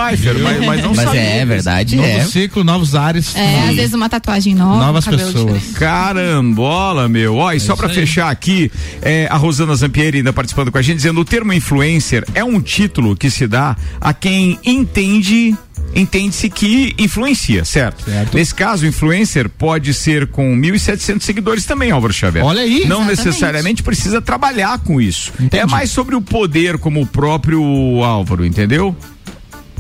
[0.42, 1.20] Mas, mas não Mas sabia.
[1.20, 2.25] é verdade, Novo é.
[2.25, 3.35] ciclo, novos ares.
[3.37, 4.79] É, às vezes uma tatuagem nova.
[4.87, 5.35] Novas um pessoas.
[5.35, 5.72] diferente.
[5.79, 7.37] Carambola, meu.
[7.37, 8.70] Ó, e só pra fechar aqui,
[9.03, 12.61] é, a Rosana Zampieri ainda participando com a gente, dizendo o termo influencer é um
[12.61, 15.57] título que se dá a quem entende
[15.94, 18.05] entende-se que influencia, certo?
[18.05, 18.35] Certo.
[18.37, 22.44] Nesse caso, influencer pode ser com 1.700 seguidores também, Álvaro Xavier.
[22.44, 22.81] Olha aí.
[22.87, 23.09] Não Exatamente.
[23.27, 25.33] necessariamente precisa trabalhar com isso.
[25.40, 25.62] Entendi.
[25.62, 27.62] É mais sobre o poder como o próprio
[28.03, 28.94] Álvaro, entendeu?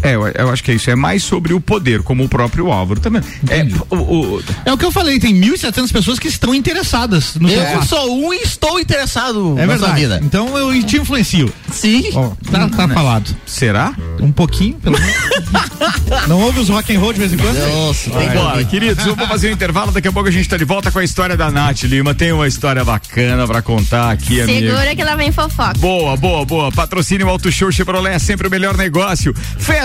[0.02, 0.90] É, eu, eu acho que é isso.
[0.90, 3.22] É mais sobre o poder, como o próprio Álvaro também.
[3.48, 3.96] É, o-
[4.36, 7.86] o, É o que eu falei, tem 1.700 pessoas que estão interessadas no Eu fato.
[7.86, 10.00] sou um e estou interessado É na sua verdade.
[10.00, 10.20] vida.
[10.24, 11.52] Então eu te influencio.
[11.72, 12.10] Sim.
[12.14, 13.34] Ó, tá, tá falado.
[13.46, 13.94] será?
[14.20, 15.16] Um pouquinho, pelo menos.
[16.28, 17.56] Não ouve os rock and roll de vez em quando?
[17.58, 20.56] Nossa, tem Bora, queridos, eu vou fazer um intervalo, daqui a pouco a gente tá
[20.56, 22.14] de volta com a história da Nath Lima.
[22.14, 24.66] Tem uma história bacana pra contar aqui, amigo.
[24.70, 25.74] Segura que lá vem fofoca.
[25.78, 26.72] Boa, boa, boa.
[26.72, 29.34] Patrocínio Auto Show Chevrolet é sempre o melhor negócio.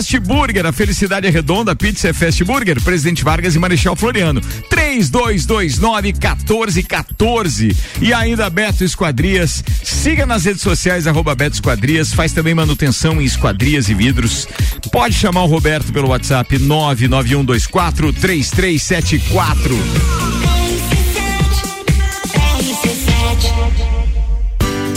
[0.02, 4.42] Fast Burger, a felicidade é redonda, pizza é Fast Burger, Presidente Vargas e Marechal Floriano.
[4.68, 7.78] 3229 1414.
[8.02, 9.64] E ainda Beto Esquadrias.
[9.84, 12.14] Siga nas redes sociais, arroba Beto Esquadrias.
[12.14, 14.48] Faz também manutenção em esquadrias e vidros.
[14.92, 18.12] Pode chamar o Roberto pelo WhatsApp 99124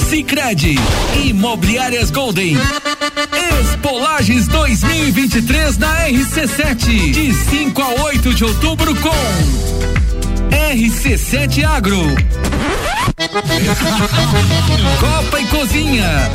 [0.08, 0.76] Sicredi
[1.24, 2.56] Imobiliárias Golden.
[3.60, 9.10] Expolages 2023 na RC7, de 5 a 8 de outubro com
[10.50, 12.00] RC7 Agro.
[15.00, 16.30] Copa e Cozinha.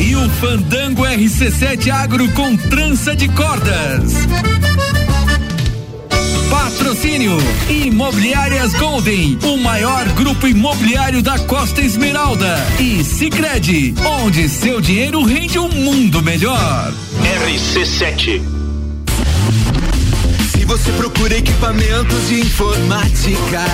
[0.00, 4.12] E o Fandango RC7 Agro com trança de cordas.
[6.50, 7.36] Patrocínio
[7.68, 12.56] Imobiliárias Golden, o maior grupo imobiliário da Costa Esmeralda.
[12.78, 16.92] E Sicredi, onde seu dinheiro rende um mundo melhor.
[17.22, 18.42] RC7.
[20.66, 23.64] você procura equipamentos de informática.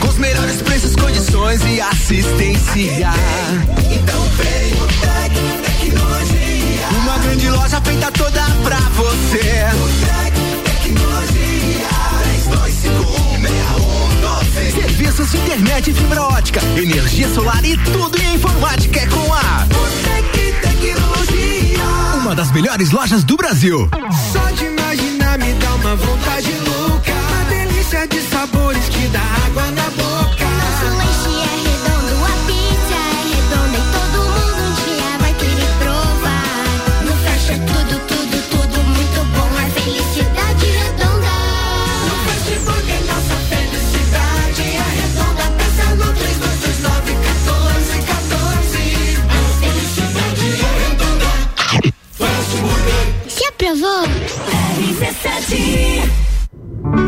[0.00, 3.10] Com os melhores preços, condições e assistência.
[3.90, 5.34] Então vem o Tec
[5.64, 6.88] Tecnologia.
[7.02, 10.27] Uma grande loja feita toda pra você.
[10.88, 11.88] Tecnologia.
[14.62, 14.72] 32516112.
[14.72, 19.66] Serviços de internet fibra ótica, energia solar e tudo em informática é com a
[20.62, 21.84] Tecnologia.
[22.22, 23.90] Uma das melhores lojas do Brasil.
[24.32, 27.12] Só de imaginar me dá uma vontade louca.
[27.12, 30.47] Uma delícia de sabores que dá água na boca.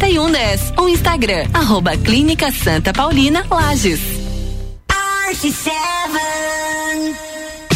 [0.00, 0.72] 7110.
[0.76, 4.00] O Instagram, arroba Clínica Santa Paulina Lages.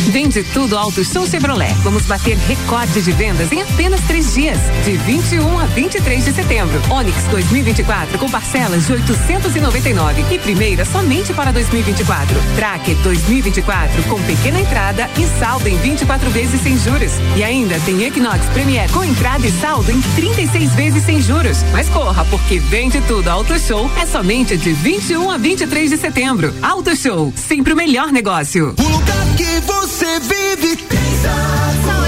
[0.08, 1.72] Vende tudo Auto Show Chevrolet.
[1.82, 6.80] Vamos bater recorde de vendas em apenas três dias, de 21 a 23 de setembro.
[6.90, 12.34] Onix 2024 com parcelas de 899 e primeira somente para 2024.
[12.56, 17.12] Tracker 2024 com pequena entrada e saldo em 24 vezes sem juros.
[17.36, 21.62] E ainda tem Equinox Premier com entrada e saldo em 36 vezes sem juros.
[21.70, 26.54] Mas corra, porque vende tudo Auto Show é somente de 21 a 23 de setembro.
[26.62, 28.74] Auto Show, sempre o melhor negócio.
[28.78, 30.76] O lugar que você vive.
[30.76, 32.07] Tem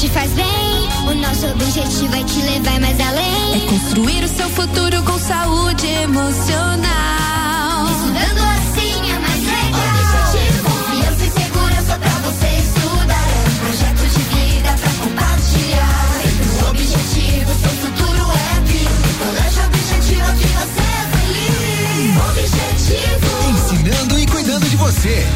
[0.00, 0.88] Te faz bem.
[1.06, 3.54] O nosso objetivo é te levar mais além.
[3.54, 6.80] É construir o seu futuro com saúde emocional.
[7.90, 10.00] Estudando assim é mais legal.
[10.32, 13.26] Objetivo, confiança e segurança pra você estudar.
[13.28, 16.20] É um projeto de vida pra compartilhar.
[16.22, 19.08] Sempre o objetivo, seu futuro é vivo.
[19.18, 22.16] Colégio objetivo que você é feliz.
[22.30, 23.28] Objetivo.
[23.50, 25.26] Ensinando e cuidando de você.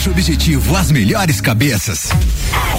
[0.00, 2.08] Colégio Objetivo, as melhores cabeças.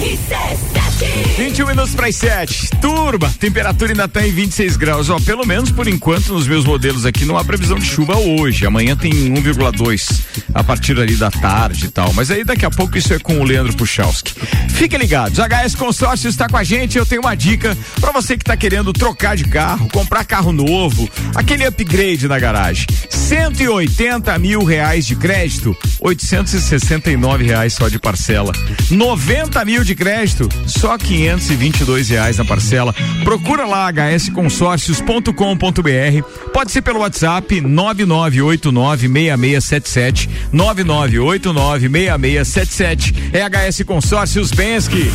[0.00, 1.36] RC7.
[1.38, 2.70] 21 minutos para as 7.
[2.80, 5.08] Turma, temperatura ainda está em 26 graus.
[5.08, 8.66] Ó, pelo menos por enquanto nos meus modelos aqui não há previsão de chuva hoje.
[8.66, 10.21] Amanhã tem 1,2
[10.54, 12.12] a partir ali da tarde e tal.
[12.12, 14.34] Mas aí daqui a pouco isso é com o Leandro Puchalski.
[14.70, 15.38] Fiquem ligados.
[15.38, 16.98] HS Consórcio está com a gente.
[16.98, 21.08] Eu tenho uma dica para você que está querendo trocar de carro, comprar carro novo,
[21.34, 22.86] aquele upgrade na garagem.
[23.08, 28.52] 180 mil reais de crédito, 869 reais só de parcela.
[28.90, 32.92] 90 mil de crédito, só 522 reais na parcela.
[33.24, 36.50] Procura lá hsconsórcios.com.br.
[36.52, 43.14] Pode ser pelo WhatsApp 99896677 99896677.
[43.32, 45.10] É HS Consórcios Bensky.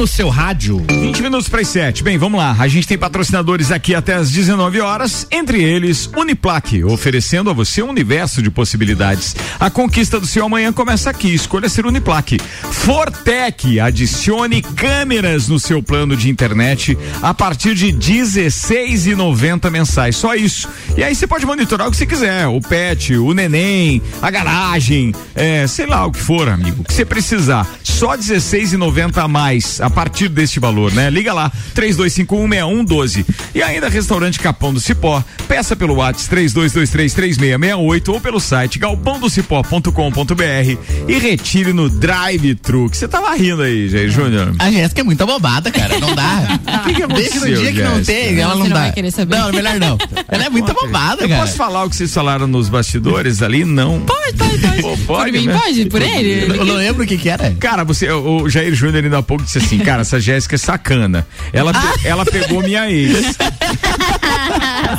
[0.00, 0.82] No seu rádio.
[0.88, 2.02] 20 minutos para as 7.
[2.02, 2.56] Bem, vamos lá.
[2.58, 7.82] A gente tem patrocinadores aqui até às 19 horas, entre eles Uniplaque, oferecendo a você
[7.82, 9.36] um universo de possibilidades.
[9.58, 11.34] A conquista do seu amanhã começa aqui.
[11.34, 12.38] Escolha ser Uniplaque.
[12.38, 20.16] Fortec, adicione câmeras no seu plano de internet a partir de 16,90 mensais.
[20.16, 20.66] Só isso.
[20.96, 25.14] E aí você pode monitorar o que você quiser, o pet, o neném, a garagem,
[25.34, 27.66] é, sei lá o que for, amigo, o que você precisar.
[27.82, 31.10] Só 16,90 a mais a partir deste valor, né?
[31.10, 33.24] Liga lá, 32516112.
[33.54, 35.22] E ainda restaurante Capão do Cipó.
[35.48, 40.78] Peça pelo WhatsApp 32233668 ou pelo site galpãodocipó.com.br
[41.08, 42.88] e retire no drive-thru.
[42.90, 44.54] Que você tava rindo aí, Jair Júnior.
[44.58, 45.98] A Jéssica é muito abobada, cara.
[45.98, 46.58] Não dá.
[46.80, 48.12] O que que Desde no dia que não Jéssica?
[48.12, 48.80] tem, ela não, não dá.
[48.80, 49.36] vai querer saber.
[49.36, 49.98] Não, melhor não.
[50.28, 51.40] Ela é muito abobada, Eu cara.
[51.42, 53.64] posso falar o que vocês falaram nos bastidores ali?
[53.64, 54.00] Não.
[54.00, 54.82] Pode, pode, pode.
[54.82, 55.58] Pô, por mim, né?
[55.58, 56.56] pode, por ele.
[56.56, 57.54] Eu não lembro o que que era.
[57.58, 61.26] Cara, você, o Jair Júnior ainda há pouco disse assim, cara, essa Jéssica é sacana.
[61.52, 63.36] Ela, pe- ela pegou minha ex.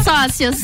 [0.04, 0.58] Sócios.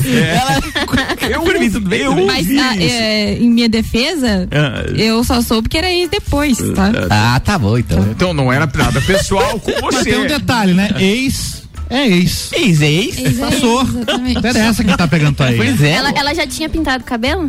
[1.30, 2.14] Eu, Por mim, tudo bem, eu.
[2.26, 4.90] Mas ouvi ah, é, em minha defesa, Ah.
[4.96, 6.90] eu só soube que era isso depois, tá?
[7.10, 8.02] Ah, tá bom, então.
[8.10, 10.28] Então não era nada pessoal com Mas tem um você.
[10.28, 10.90] detalhe, né?
[10.98, 12.50] Ex é ex.
[12.52, 13.18] Ex, ex.
[13.18, 13.82] Ex- Passou.
[13.82, 14.38] Exatamente.
[14.38, 15.56] Interessa quem tá pegando tua ex.
[15.56, 15.90] Pois é.
[15.92, 17.48] Ela, ela já tinha pintado o cabelo?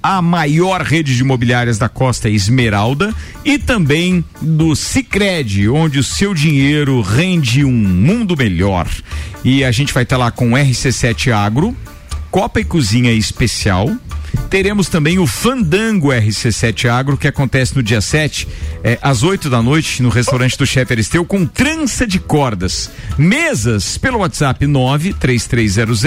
[0.05, 3.11] a maior rede de imobiliárias da Costa Esmeralda
[3.42, 8.86] e também do Sicredi, onde o seu dinheiro rende um mundo melhor.
[9.42, 11.74] E a gente vai estar lá com RC7 Agro,
[12.30, 13.90] Copa e Cozinha Especial.
[14.51, 18.47] Teremos também o Fandango RC7 Agro, que acontece no dia 7,
[18.84, 22.88] eh, às 8 da noite, no restaurante do chefe Aristeu, com trança de cordas.
[23.18, 26.01] Mesas pelo WhatsApp 93300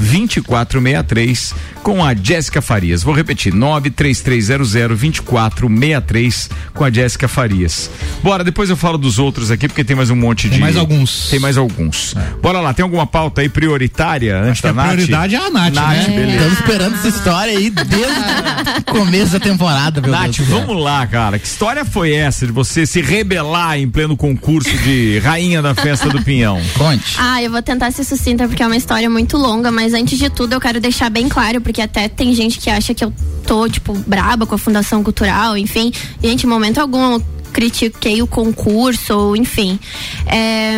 [0.00, 1.54] 2463
[1.84, 3.02] com a Jéssica Farias.
[3.02, 7.90] Vou repetir, 93300 2463 com a Jéssica Farias.
[8.22, 10.58] Bora, depois eu falo dos outros aqui, porque tem mais um monte de.
[10.58, 11.28] mais alguns.
[11.30, 12.14] Tem mais alguns.
[12.42, 14.92] Bora lá, tem alguma pauta aí prioritária antes que da a Nath?
[14.94, 16.04] prioridade é a Nath, né?
[16.08, 16.34] beleza.
[16.34, 21.06] Estamos esperando essa história aí desde o começo da temporada, meu Nath, Deus vamos lá,
[21.06, 21.38] cara.
[21.38, 26.08] Que história foi essa de você se rebelar em pleno concurso de rainha da festa
[26.08, 26.60] do Pinhão?
[26.76, 27.16] Conte.
[27.18, 30.28] Ah, eu vou tentar ser sucinta porque é uma história muito longa, mas antes de
[30.30, 33.12] tudo eu quero deixar bem claro, porque até tem gente que acha que eu
[33.46, 35.92] tô, tipo, braba com a Fundação Cultural, enfim.
[36.22, 37.22] Gente, em momento algum eu
[37.52, 39.78] critiquei o concurso, ou enfim.
[40.26, 40.76] É,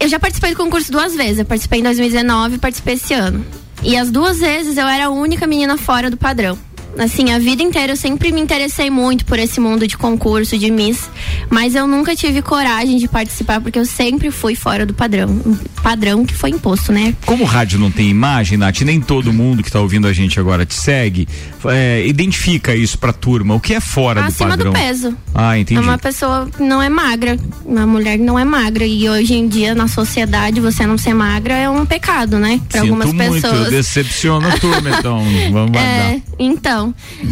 [0.00, 1.38] Eu já participei do concurso duas vezes.
[1.38, 3.44] Eu participei em 2019 e participei esse ano.
[3.84, 6.56] E as duas vezes eu era a única menina fora do padrão.
[6.98, 10.70] Assim, a vida inteira eu sempre me interessei muito por esse mundo de concurso, de
[10.70, 11.08] Miss,
[11.48, 15.40] mas eu nunca tive coragem de participar porque eu sempre fui fora do padrão.
[15.82, 17.14] Padrão que foi imposto, né?
[17.24, 20.38] Como o rádio não tem imagem, Nath, nem todo mundo que tá ouvindo a gente
[20.38, 21.26] agora te segue,
[21.66, 23.54] é, identifica isso pra turma.
[23.54, 24.72] O que é fora do Acima padrão?
[24.72, 25.16] do peso.
[25.34, 25.80] Ah, entendi.
[25.80, 28.84] É uma pessoa que não é magra, uma mulher não é magra.
[28.84, 32.60] E hoje em dia, na sociedade, você não ser magra é um pecado, né?
[32.68, 33.70] Pra Sinto algumas muito, pessoas.
[33.70, 35.22] decepciona a turma, então.
[35.52, 35.82] Vamos guardar.
[36.14, 36.81] É, então.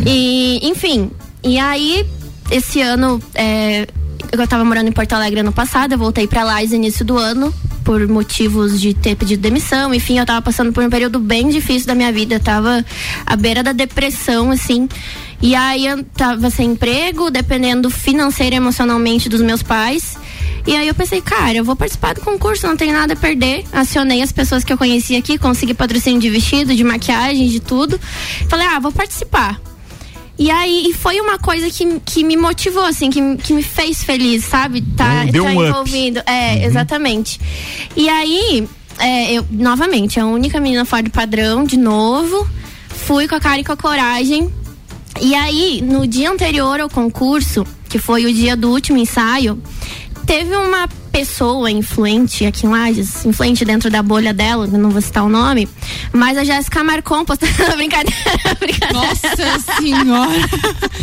[0.07, 1.11] E, enfim,
[1.43, 2.07] e aí,
[2.51, 3.87] esse ano, é,
[4.33, 7.17] eu tava morando em Porto Alegre ano passado, eu voltei pra Lais no início do
[7.17, 7.53] ano,
[7.85, 11.87] por motivos de ter pedido demissão, enfim, eu tava passando por um período bem difícil
[11.87, 12.85] da minha vida, eu tava
[13.27, 14.89] à beira da depressão, assim.
[15.43, 20.19] E aí eu tava sem emprego, dependendo financeira e emocionalmente dos meus pais.
[20.67, 23.65] E aí eu pensei, cara, eu vou participar do concurso, não tenho nada a perder.
[23.73, 27.99] Acionei as pessoas que eu conhecia aqui, consegui patrocínio de vestido, de maquiagem, de tudo.
[28.49, 29.61] Falei, ah, vou participar.
[30.39, 34.03] E aí e foi uma coisa que, que me motivou, assim, que, que me fez
[34.03, 34.81] feliz, sabe?
[34.81, 35.69] Tá, Deu tá um up.
[35.69, 36.23] envolvido.
[36.27, 37.39] É, exatamente.
[37.95, 38.67] E aí,
[38.99, 42.49] é, eu, novamente, a única menina fora do padrão, de novo.
[42.89, 44.51] Fui com a cara e com a coragem.
[45.21, 49.61] E aí, no dia anterior ao concurso, que foi o dia do último ensaio,
[50.31, 55.01] teve uma pessoa influente aqui em Lages, influente dentro da bolha dela, eu não vou
[55.03, 55.69] citar o nome,
[56.13, 58.15] mas a Jéssica Marcon postando brincadeira,
[58.61, 58.93] brincadeira.
[58.93, 60.39] Nossa senhora.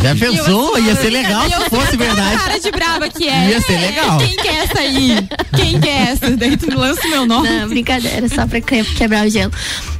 [0.01, 0.79] Já pensou?
[0.79, 2.37] Ia ser legal eu se fosse verdade.
[2.37, 3.49] cara de brava que é.
[3.49, 4.17] Ia ser legal.
[4.17, 5.27] Quem que é essa aí?
[5.57, 6.29] Quem que é essa?
[6.37, 7.49] Daí tu lança o meu nome.
[7.49, 9.51] Não, brincadeira, só pra que- quebrar o gelo.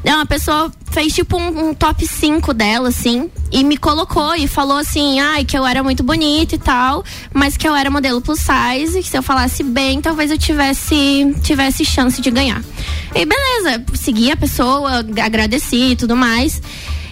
[0.06, 4.48] Não, a pessoa fez tipo um, um top 5 dela, assim, e me colocou e
[4.48, 8.22] falou assim, ai, que eu era muito bonita e tal, mas que eu era modelo
[8.22, 12.64] plus size, que se eu falasse bem, talvez eu tivesse, tivesse chance de ganhar.
[13.14, 16.62] E beleza, segui a pessoa, agradeci e tudo mais.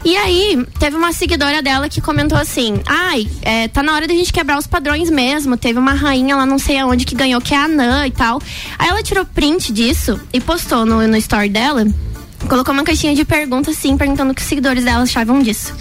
[0.05, 4.13] E aí, teve uma seguidora dela que comentou assim: ai, é, tá na hora da
[4.13, 5.57] gente quebrar os padrões mesmo.
[5.57, 8.39] Teve uma rainha lá, não sei aonde, que ganhou, que é a Anã e tal.
[8.78, 11.88] Aí ela tirou print disso e postou no, no story dela.
[12.48, 15.74] Colocou uma caixinha de perguntas, assim, perguntando o que os seguidores dela achavam disso.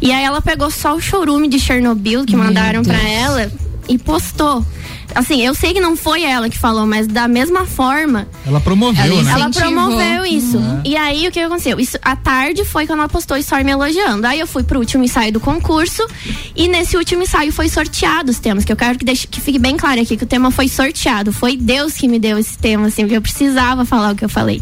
[0.00, 3.10] E aí ela pegou só o showroom de Chernobyl que Meu mandaram pra Deus.
[3.10, 3.52] ela
[3.88, 4.64] e postou.
[5.14, 9.04] Assim, eu sei que não foi ela que falou, mas da mesma forma, Ela promoveu,
[9.04, 9.32] Ela né?
[9.32, 10.56] ela promoveu isso.
[10.58, 10.80] Uhum.
[10.84, 11.78] E aí, o que aconteceu?
[11.78, 14.26] Isso, à tarde foi quando ela postou story me elogiando.
[14.26, 16.04] Aí eu fui pro último ensaio do concurso.
[16.56, 18.64] E nesse último ensaio foi sorteado os temas.
[18.64, 21.32] Que eu quero que, deixe, que fique bem claro aqui que o tema foi sorteado.
[21.32, 24.28] Foi Deus que me deu esse tema, assim, porque eu precisava falar o que eu
[24.28, 24.60] falei.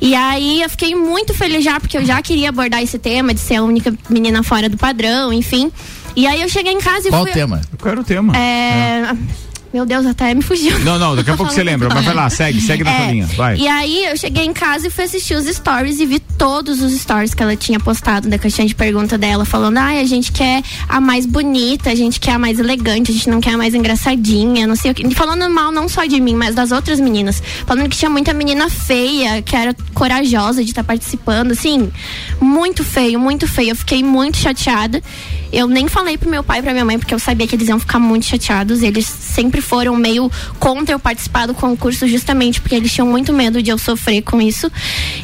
[0.00, 3.40] E aí eu fiquei muito feliz já, porque eu já queria abordar esse tema de
[3.40, 5.70] ser a única menina fora do padrão, enfim.
[6.16, 7.32] E aí eu cheguei em casa e Qual o fui.
[7.34, 7.60] tema?
[7.80, 8.36] Qual era o tema?
[8.36, 9.14] É.
[9.74, 10.78] Meu Deus, até me fugiu.
[10.84, 13.26] Não, não, daqui a pouco você lembra, mas vai lá, segue, segue na É, linha,
[13.36, 13.56] vai.
[13.56, 16.92] E aí eu cheguei em casa e fui assistir os stories e vi todos os
[16.92, 20.62] stories que ela tinha postado da caixinha de pergunta dela, falando: ai, a gente quer
[20.88, 23.74] a mais bonita, a gente quer a mais elegante, a gente não quer a mais
[23.74, 25.14] engraçadinha, não sei o que.
[25.14, 27.42] Falando mal não só de mim, mas das outras meninas.
[27.66, 31.90] Falando que tinha muita menina feia, que era corajosa de estar participando, assim,
[32.40, 33.70] muito feio, muito feio.
[33.70, 35.02] Eu fiquei muito chateada.
[35.52, 37.68] Eu nem falei pro meu pai e pra minha mãe, porque eu sabia que eles
[37.68, 38.82] iam ficar muito chateados.
[38.82, 43.62] Eles sempre foram meio contra eu participar do concurso, justamente porque eles tinham muito medo
[43.62, 44.70] de eu sofrer com isso.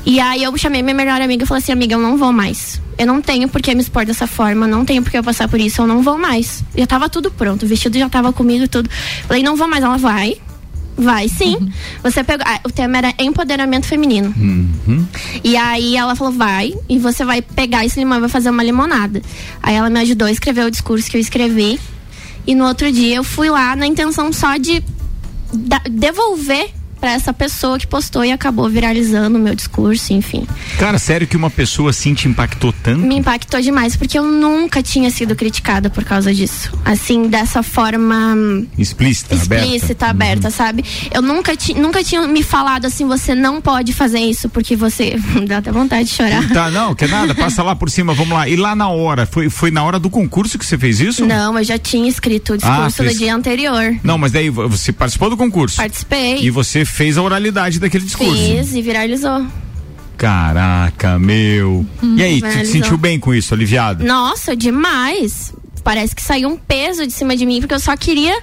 [0.06, 2.80] E aí eu chamei minha melhor amiga e falei assim: amiga, eu não vou mais.
[2.98, 5.48] Eu não tenho por que me expor dessa forma, não tenho por que eu passar
[5.48, 6.62] por isso, eu não vou mais.
[6.76, 8.90] Já tava tudo pronto, o vestido já tava comigo e tudo.
[9.26, 9.82] Falei, não vou mais.
[9.82, 10.36] Ela vai.
[10.98, 11.56] Vai sim.
[12.02, 12.44] Você pegou.
[12.46, 14.34] ah, o tema era empoderamento feminino.
[15.42, 18.62] E aí ela falou, vai, e você vai pegar esse limão e vai fazer uma
[18.62, 19.22] limonada.
[19.62, 21.80] Aí ela me ajudou a escrever o discurso que eu escrevi.
[22.46, 24.82] E no outro dia eu fui lá na intenção só de
[25.54, 26.70] da- devolver
[27.00, 30.46] pra essa pessoa que postou e acabou viralizando o meu discurso, enfim.
[30.78, 33.00] Cara, sério que uma pessoa assim te impactou tanto?
[33.00, 36.70] Me impactou demais, porque eu nunca tinha sido criticada por causa disso.
[36.84, 40.10] Assim, dessa forma hum, Explícita, explícita, aberta.
[40.10, 40.84] aberta, sabe?
[41.12, 45.16] Eu nunca, ti, nunca tinha me falado assim, você não pode fazer isso porque você.
[45.46, 46.48] Dá até vontade de chorar.
[46.52, 48.48] Tá, não, que nada, passa lá por cima, vamos lá.
[48.48, 51.24] E lá na hora, foi, foi na hora do concurso que você fez isso?
[51.26, 53.96] Não, eu já tinha escrito o Ah, discurso fez- no dia anterior.
[54.02, 55.76] Não, mas daí você participou do concurso.
[55.76, 56.38] Participei.
[56.42, 58.34] E você fez a oralidade daquele discurso.
[58.36, 59.46] Fiz e viralizou.
[60.16, 61.86] Caraca, meu.
[62.02, 62.72] e aí, tu te viralizou.
[62.72, 64.04] sentiu bem com isso, aliviado?
[64.04, 65.52] Nossa, demais.
[65.82, 68.38] Parece que saiu um peso de cima de mim, porque eu só queria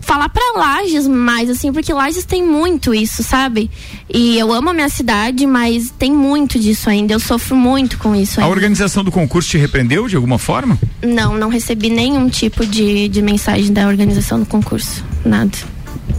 [0.00, 3.68] falar pra Lages mais, assim, porque Lages tem muito isso, sabe?
[4.08, 7.12] E eu amo a minha cidade, mas tem muito disso ainda.
[7.12, 8.54] Eu sofro muito com isso A ainda.
[8.54, 10.78] organização do concurso te repreendeu de alguma forma?
[11.02, 15.04] Não, não recebi nenhum tipo de, de mensagem da organização do concurso.
[15.24, 15.58] Nada.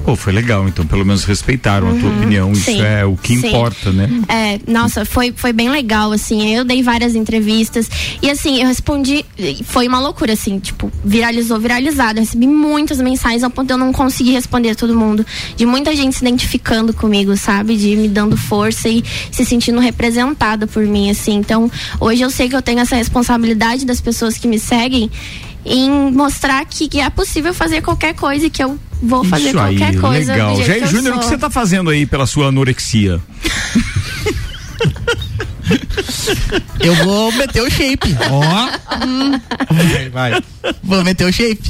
[0.03, 2.51] Pô, foi legal, então pelo menos respeitaram a tua Uhum, opinião.
[2.51, 3.47] Isso sim, é o que sim.
[3.47, 4.09] importa, né?
[4.27, 6.53] É, nossa, foi, foi bem legal, assim.
[6.55, 7.89] Eu dei várias entrevistas.
[8.21, 9.25] E assim, eu respondi.
[9.65, 12.19] Foi uma loucura, assim, tipo, viralizou, viralizado.
[12.19, 15.25] Eu recebi muitas mensagens ao ponto de eu não conseguir responder a todo mundo.
[15.55, 17.75] De muita gente se identificando comigo, sabe?
[17.77, 21.35] De me dando força e se sentindo representada por mim, assim.
[21.35, 21.69] Então,
[21.99, 25.09] hoje eu sei que eu tenho essa responsabilidade das pessoas que me seguem
[25.65, 29.53] em mostrar que, que é possível fazer qualquer coisa e que eu vou fazer Isso
[29.53, 30.31] qualquer aí, coisa.
[30.33, 30.55] legal.
[30.55, 33.19] do jeito Jair Júnior, o que você tá fazendo aí pela sua anorexia?
[36.79, 38.15] Eu vou meter o shape.
[38.29, 38.41] Ó.
[39.73, 40.43] Vai, vai.
[40.83, 41.61] Vou meter o shape.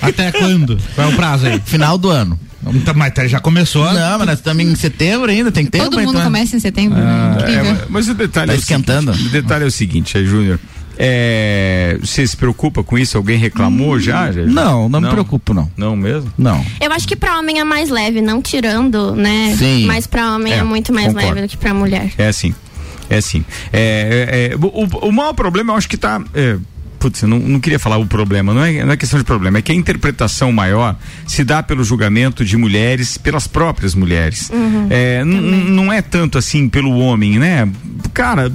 [0.00, 0.78] Até quando?
[0.94, 1.60] Qual é o prazo aí?
[1.64, 2.38] Final do ano.
[2.66, 3.84] Então, mas tá- já começou?
[3.92, 5.84] Não, mas nós estamos em setembro ainda, tem tempo.
[5.84, 6.24] Todo mundo então.
[6.24, 6.98] começa em setembro.
[6.98, 7.04] né?
[7.06, 7.72] Ah, Incrível.
[7.72, 9.12] é, mas o detalhe Tá é o esquentando?
[9.12, 10.58] seguinte, o detalhe é o seguinte, Jair Júnior.
[10.98, 13.16] É, você se preocupa com isso?
[13.16, 14.30] Alguém reclamou já?
[14.32, 14.42] já?
[14.42, 15.70] Não, não me preocupo, não.
[15.76, 16.32] Não mesmo?
[16.38, 16.64] Não.
[16.80, 19.54] Eu acho que pra homem é mais leve, não tirando, né?
[19.58, 19.86] Sim.
[19.86, 21.28] Mas pra homem é, É, muito mais concordo.
[21.34, 22.10] leve do que pra mulher.
[22.18, 22.54] É assim.
[23.10, 23.44] É assim.
[23.72, 26.22] É, é, é, o, o maior problema, eu acho que tá.
[26.32, 26.56] É,
[26.98, 29.58] putz, eu não, não queria falar o problema, não é, não é questão de problema,
[29.58, 34.48] é que a interpretação maior se dá pelo julgamento de mulheres, pelas próprias mulheres.
[34.50, 37.68] Uhum, É, não é tanto assim pelo homem, né?
[38.14, 38.50] Cara,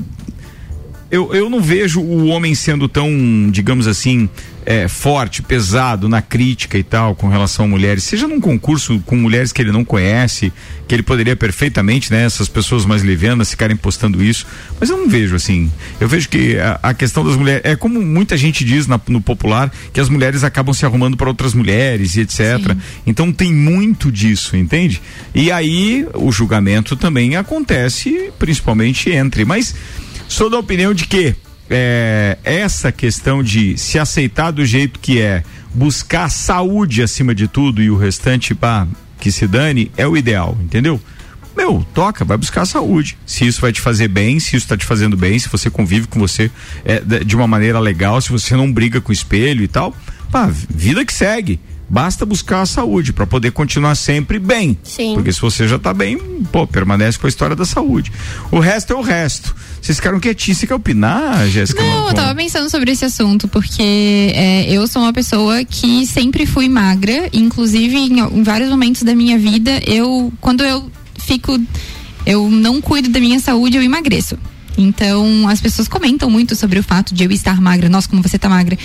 [1.11, 3.09] eu, eu não vejo o homem sendo tão,
[3.51, 4.29] digamos assim,
[4.65, 9.15] é, forte, pesado na crítica e tal com relação a mulheres, seja num concurso com
[9.15, 10.53] mulheres que ele não conhece,
[10.87, 14.45] que ele poderia perfeitamente, né, essas pessoas mais levianas ficarem postando isso,
[14.79, 15.71] mas eu não vejo assim.
[15.99, 19.21] Eu vejo que a, a questão das mulheres, é como muita gente diz na- no
[19.21, 22.75] popular, que as mulheres acabam se arrumando para outras mulheres e etc.
[23.07, 25.01] Então tem muito disso, entende?
[25.33, 29.73] E aí o julgamento também acontece, principalmente entre, mas
[30.29, 31.35] Sou da opinião de que
[31.71, 37.81] é, essa questão de se aceitar do jeito que é, buscar saúde acima de tudo
[37.81, 38.87] e o restante, pá,
[39.19, 41.01] que se dane, é o ideal, entendeu?
[41.57, 43.17] Meu, toca, vai buscar saúde.
[43.25, 46.05] Se isso vai te fazer bem, se isso tá te fazendo bem, se você convive
[46.07, 46.51] com você
[46.85, 49.95] é, de de uma maneira legal, se você não briga com o espelho e tal,
[50.31, 51.59] pá, vida que segue.
[51.89, 54.77] Basta buscar a saúde para poder continuar sempre bem.
[54.83, 55.15] Sim.
[55.15, 56.17] Porque se você já tá bem,
[56.51, 58.11] pô, permanece com a história da saúde.
[58.51, 59.55] O resto é o resto.
[59.81, 61.81] Vocês ficaram quietinhos, você quer opinar, Jéssica?
[61.81, 62.15] Não, eu Marcon?
[62.15, 63.81] tava pensando sobre esse assunto, porque
[64.35, 69.15] é, eu sou uma pessoa que sempre fui magra, inclusive em, em vários momentos da
[69.15, 71.59] minha vida, eu, quando eu fico,
[72.25, 74.37] eu não cuido da minha saúde, eu emagreço.
[74.81, 78.37] Então, as pessoas comentam muito sobre o fato de eu estar magra, nossa, como você
[78.37, 78.77] tá magra.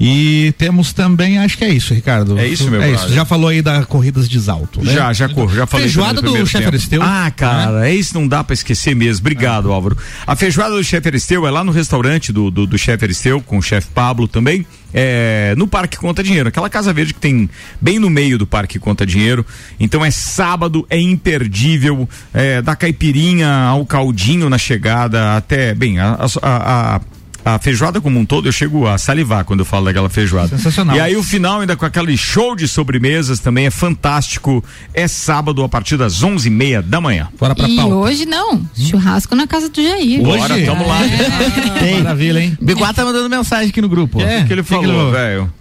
[0.00, 2.38] E temos também, acho que é isso, Ricardo.
[2.38, 3.12] É isso, meu É isso.
[3.12, 4.94] Já falou aí da Corridas de Salto, né?
[4.94, 5.84] Já, já corro, já falei.
[5.86, 6.66] Feijoada do primeiro chefe.
[6.66, 7.02] Aristeu.
[7.02, 9.20] Ah, cara, é isso não dá pra esquecer mesmo.
[9.20, 9.98] Obrigado, Álvaro.
[10.26, 13.58] A feijoada do chefe Aristeu é lá no restaurante do, do, do chefe Aristeu, com
[13.58, 14.66] o chefe Pablo também.
[14.96, 18.78] É, no Parque Conta Dinheiro, aquela casa verde que tem bem no meio do Parque
[18.78, 19.44] Conta Dinheiro.
[19.80, 26.14] Então é sábado, é imperdível, é, da caipirinha ao caldinho na chegada, até, bem, a,
[26.42, 27.00] a- a-
[27.44, 30.48] a feijoada como um todo, eu chego a salivar quando eu falo daquela feijoada.
[30.56, 30.96] Sensacional.
[30.96, 34.64] E aí o final ainda com aquele show de sobremesas também é fantástico.
[34.94, 37.28] É sábado a partir das onze e meia da manhã.
[37.38, 40.22] Bora E hoje não, churrasco na casa do Jair.
[40.22, 41.00] Bora, tamo lá.
[41.78, 42.02] Tem.
[42.02, 42.56] Maravilha, hein?
[42.60, 44.20] Biguá tá mandando mensagem aqui no grupo.
[44.20, 45.52] É, o que ele falou, velho?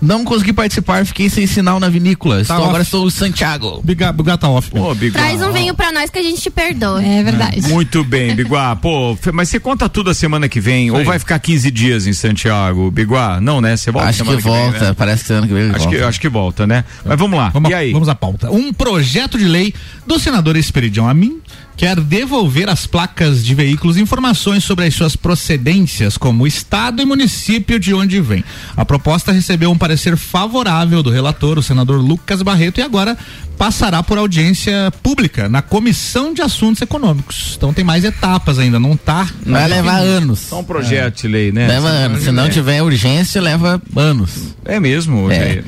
[0.00, 2.40] Não consegui participar, fiquei sem sinal na vinícola.
[2.40, 2.68] Estou, off.
[2.68, 3.82] agora estou em Santiago.
[3.84, 4.70] Biguá tá off.
[4.70, 5.20] Pô, Biguá.
[5.20, 7.02] Traz um vinho pra nós que a gente te perdoa.
[7.04, 7.60] É verdade.
[7.62, 8.74] Muito bem, Biguá.
[8.76, 10.90] Pô, mas você conta tudo a semana que vem?
[10.90, 13.40] Ou vai ficar 15 dias em Santiago, Biguá?
[13.40, 13.76] Não, né?
[13.76, 14.94] Você volta Acho semana que volta, vem, né?
[14.96, 15.96] parece que ano que vem Acho volta.
[15.96, 16.84] que, acho que volta, né?
[17.04, 17.50] Mas vamos lá.
[17.50, 17.92] Vamos, e aí?
[17.92, 18.50] vamos à pauta.
[18.50, 19.74] Um projeto de lei
[20.06, 21.40] do senador Esperidião Amin
[21.80, 27.06] quer devolver às placas de veículos informações sobre as suas procedências, como o estado e
[27.06, 28.44] município de onde vem.
[28.76, 33.16] A proposta recebeu um parecer favorável do relator, o senador Lucas Barreto, e agora
[33.56, 37.54] passará por audiência pública na Comissão de Assuntos Econômicos.
[37.56, 39.26] Então tem mais etapas ainda, não tá.
[39.46, 40.40] Vai levar anos.
[40.40, 41.66] Só um projeto de lei, né?
[41.66, 42.24] Leva anos.
[42.24, 44.54] Se não tiver urgência, leva anos.
[44.66, 45.64] É mesmo, É.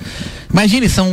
[0.53, 1.11] Imagine, são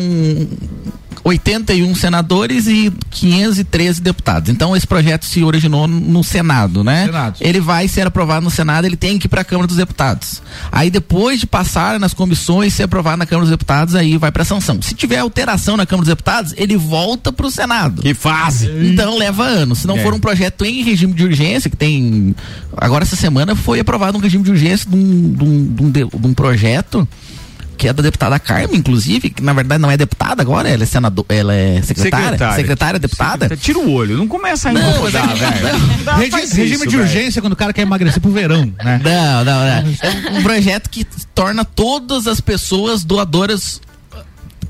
[1.24, 4.50] 81 senadores e 513 deputados.
[4.50, 7.06] Então esse projeto se originou no Senado, né?
[7.06, 7.38] Senado.
[7.42, 10.42] Ele vai ser aprovado no Senado, ele tem que ir para a Câmara dos Deputados.
[10.72, 14.44] Aí depois de passar nas comissões, ser aprovado na Câmara dos Deputados, aí vai para
[14.46, 14.82] sanção.
[14.82, 18.02] Se tiver alteração na Câmara dos Deputados, ele volta para o Senado.
[18.02, 18.70] Que fase.
[18.82, 19.80] Então leva anos.
[19.80, 20.04] Se não É.
[20.04, 22.36] for um projeto em regime de urgência, que tem.
[22.78, 25.92] Agora essa semana foi aprovado um regime de urgência de um, de um- de um
[25.92, 27.08] de- de um projeto
[27.80, 30.86] que é da deputada Carmen, inclusive, que na verdade não é deputada agora, ela é
[30.86, 33.56] senador, ela é secretária, secretária, deputada.
[33.56, 35.80] Tira o olho, não começa a Não, incomodar, não, velho.
[36.06, 36.16] não.
[36.18, 37.00] Regime isso, de velho.
[37.04, 39.00] urgência quando o cara quer emagrecer pro verão, né?
[39.02, 40.30] Não, não, não.
[40.36, 43.80] É um projeto que torna todas as pessoas doadoras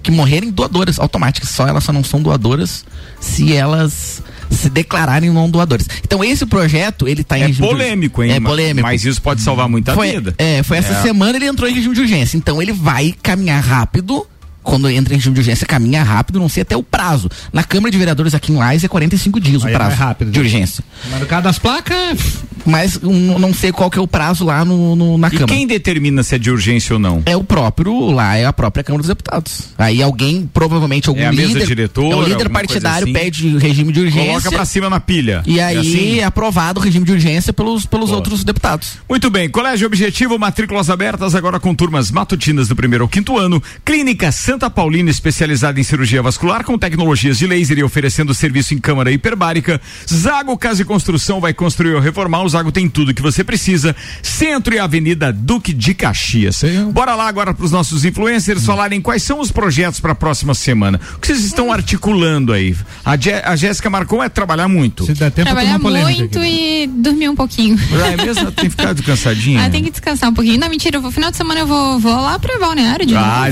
[0.10, 1.50] que morrerem doadoras automáticas.
[1.50, 2.84] Só elas só não são doadoras
[3.20, 5.88] se elas se declararem não doadores.
[6.04, 8.32] Então esse projeto, ele tá em É polêmico, hein?
[8.32, 8.88] É polêmico.
[8.88, 10.34] Mas isso pode salvar muita foi, vida.
[10.38, 11.02] É, foi essa É.
[11.04, 12.36] semana ele entrou em regime de urgência.
[12.36, 14.26] Então ele vai caminhar rápido.
[14.70, 17.30] Quando entra em regime de urgência, caminha rápido, não sei até o prazo.
[17.52, 20.00] Na Câmara de Vereadores aqui em Lais é 45 dias Aí o é prazo mais
[20.00, 20.46] rápido, de né?
[20.46, 20.84] urgência.
[21.10, 22.20] Mas no caso das placas,
[22.66, 25.48] Mas um, não sei qual que é o prazo lá no, no- na E Câmara.
[25.48, 27.24] quem determina se é de urgência ou não?
[27.26, 29.70] É o próprio, lá é a própria Câmara dos Deputados.
[29.78, 33.14] Aí alguém, provavelmente algum É a mesa líder, diretora, é o líder partidário assim?
[33.14, 34.28] pede regime de urgência.
[34.28, 35.42] Coloca pra cima na pilha.
[35.48, 36.20] E É aí assim?
[36.20, 38.98] é aprovado o regime de urgência pelos, pelos outros deputados.
[39.10, 43.64] Muito bem, Colégio Objetivo, matrículas abertas agora com turmas matutinas do primeiro ao quinto ano.
[43.86, 48.80] Clínica Santa Paulina, especializada em cirurgia vascular com tecnologias de laser e oferecendo serviço em
[48.80, 49.80] câmara hiperbárica.
[50.12, 52.42] Zago Casa e Construção vai construir ou reformar.
[52.42, 53.96] O Zago tem tudo que você precisa.
[54.24, 56.64] Centro e Avenida Duque de Caxias.
[56.92, 60.56] Bora lá agora para os nossos influencers falarem quais são os projetos para a próxima
[60.56, 61.00] semana.
[61.16, 62.76] O que vocês estão articulando aí?
[63.06, 65.06] A, Jé- a Jéssica marcou é trabalhar muito.
[65.06, 66.84] se der tempo, Trabalhar muito aqui.
[66.84, 67.78] e dormir um pouquinho.
[68.04, 68.52] Ah, é mesmo?
[68.52, 69.66] Tem ficado cansadinha?
[69.66, 70.58] Ah, tem que descansar um pouquinho.
[70.60, 73.26] Não, mentira, vou, final de semana eu vou, vou lá pra Balneário de novo.
[73.26, 73.46] Ah,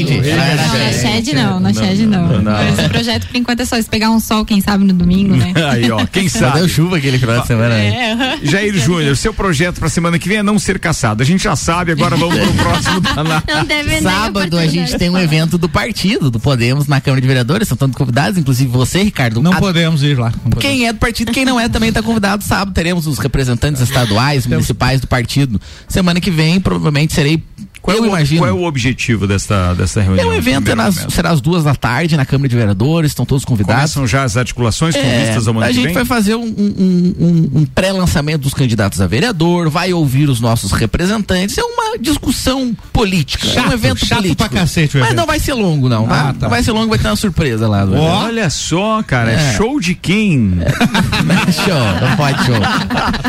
[0.00, 1.34] Na Shed.
[1.34, 2.86] Não, na Shed não, na Shed não.
[2.86, 5.52] O projeto por enquanto é só pegar um sol, quem sabe, no domingo, né?
[5.70, 6.58] Aí, ó, quem sabe?
[6.58, 7.74] deu chuva aquele final de semana.
[7.74, 8.38] É.
[8.42, 11.22] Jair Júnior, seu projeto pra semana que vem é não ser caçado.
[11.22, 13.00] A gente já sabe, agora vamos pro próximo
[13.54, 15.24] Não deve Sábado a gente tem um de falar.
[15.24, 17.68] evento do partido, do Podemos, na Câmara de Vereadores.
[17.68, 19.42] São todos convidados, inclusive você, Ricardo.
[19.42, 20.30] Não A- podemos ir lá.
[20.30, 20.58] Podemos.
[20.60, 22.42] Quem é do partido, quem não é também está convidado.
[22.44, 25.60] Sábado teremos os representantes estaduais, municipais do partido.
[25.88, 27.42] Semana que vem, provavelmente serei.
[27.82, 28.40] Qual, eu é o, imagino.
[28.40, 30.24] qual é o objetivo dessa, dessa reunião?
[30.24, 33.26] É um evento, é nas- será às duas da tarde na Câmara de Vereadores, estão
[33.26, 33.74] todos convidados.
[33.94, 35.92] Começam já as articulações com É, vistas ao ano a gente vem?
[35.94, 40.70] vai fazer um, um- um- um pré-lançamento dos candidatos a vereador, vai ouvir os nossos
[40.70, 41.58] representantes.
[41.58, 43.46] É uma discussão política.
[43.46, 44.36] é um Chato, evento chato político.
[44.48, 46.06] pra cacete Mas não vai ser longo, não.
[46.06, 46.28] tá?
[46.28, 46.38] Ah, tá.
[46.42, 47.84] Não vai ser longo, vai ter uma surpresa lá.
[47.84, 49.34] Olha só, cara, é.
[49.34, 49.56] É.
[49.56, 50.52] show de quem?
[50.60, 51.52] evento.
[51.52, 52.54] show, não pode show.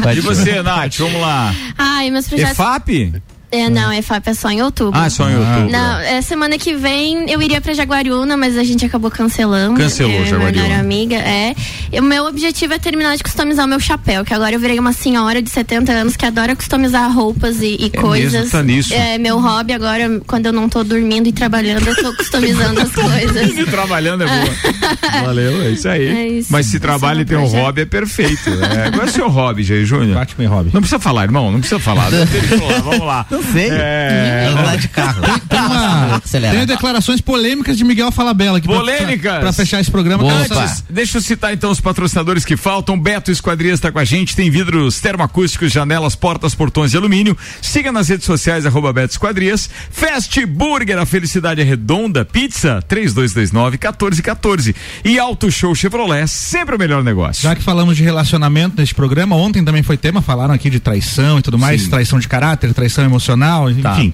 [0.03, 0.33] Pode E show.
[0.35, 1.53] você, Nath, vamos lá.
[1.77, 2.51] Ai, meus projetos.
[2.53, 3.13] EFAP?
[3.53, 4.99] É, não, EFAP é só em outubro.
[4.99, 5.69] Ah, só em outubro.
[5.69, 9.77] Não, é, semana que vem eu iria pra Jaguariúna, mas a gente acabou cancelando.
[9.79, 10.51] Cancelou é, Jaguariúna.
[10.51, 11.55] Minha melhor amiga, é.
[11.91, 14.79] E o meu objetivo é terminar de customizar o meu chapéu, que agora eu virei
[14.79, 18.33] uma senhora de 70 anos que adora customizar roupas e, e É coisas.
[18.33, 18.93] mesmo, tá nisso.
[18.93, 22.91] É meu hobby agora, quando eu não tô dormindo e trabalhando, eu tô customizando as
[22.91, 23.53] coisas.
[23.53, 25.21] Se trabalhando é boa.
[25.25, 26.07] Valeu, é isso aí.
[26.07, 26.49] É isso.
[26.51, 27.61] Mas se Esse trabalha é e tem um projeto.
[27.61, 28.49] hobby, é perfeito.
[28.49, 28.89] É.
[28.91, 30.15] Qual é o seu hobby, Jair Júnior?
[30.15, 30.69] Batman e Hobby.
[30.73, 32.09] Não precisa falar, irmão, não precisa falar,
[32.83, 33.25] Vamos lá.
[33.29, 33.69] Não sei.
[33.71, 35.21] É, de carro.
[35.47, 36.57] Tem, uma, Acelera.
[36.57, 39.31] tem declarações polêmicas de Miguel Falabella aqui pra- Polêmicas?
[39.33, 40.23] Pra, pra fechar esse programa.
[40.31, 42.99] Antes, deixa eu citar então os patrocinadores que faltam.
[42.99, 47.37] Beto Esquadrias está com a gente, tem vidros termoacústicos, janelas, portas, portões de alumínio.
[47.61, 49.69] Siga nas redes sociais, arroba Beto Esquadrias.
[49.91, 52.25] Fast Burger, a felicidade é redonda.
[52.25, 54.75] Pizza, 3229-1414.
[55.03, 57.43] E Auto Show Chevrolet, sempre o melhor negócio.
[57.43, 61.39] Já que falamos de relacionamento neste programa, ontem também foi tema, falaram aqui de traição
[61.39, 61.89] e tudo mais, Sim.
[61.89, 63.32] traição de caráter, traição emocional,
[63.81, 63.93] Tá.
[63.93, 64.13] enfim.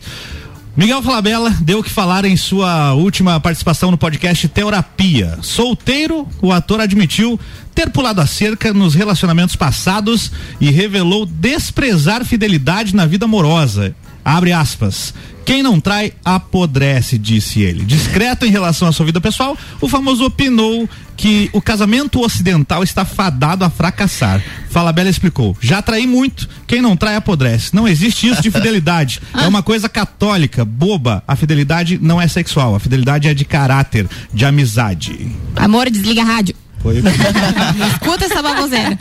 [0.78, 5.38] Miguel Falabella deu o que falar em sua última participação no podcast Terapia.
[5.42, 7.38] Solteiro, o ator admitiu
[7.76, 13.94] ter pulado a cerca nos relacionamentos passados e revelou desprezar fidelidade na vida amorosa.
[14.24, 15.14] Abre aspas.
[15.50, 17.84] Quem não trai, apodrece, disse ele.
[17.84, 20.88] Discreto em relação à sua vida pessoal, o famoso opinou
[21.18, 24.44] que o casamento ocidental está fadado a fracassar.
[24.70, 27.76] Falabella explicou: já traí muito, quem não trai apodrece.
[27.76, 29.22] Não existe isso de fidelidade.
[29.34, 31.24] É uma coisa católica, boba.
[31.28, 35.36] A fidelidade não é sexual, a fidelidade é de caráter, de amizade.
[35.56, 36.54] Amor, desliga a rádio.
[36.82, 36.96] Foi
[37.94, 38.98] Escuta essa baboseira.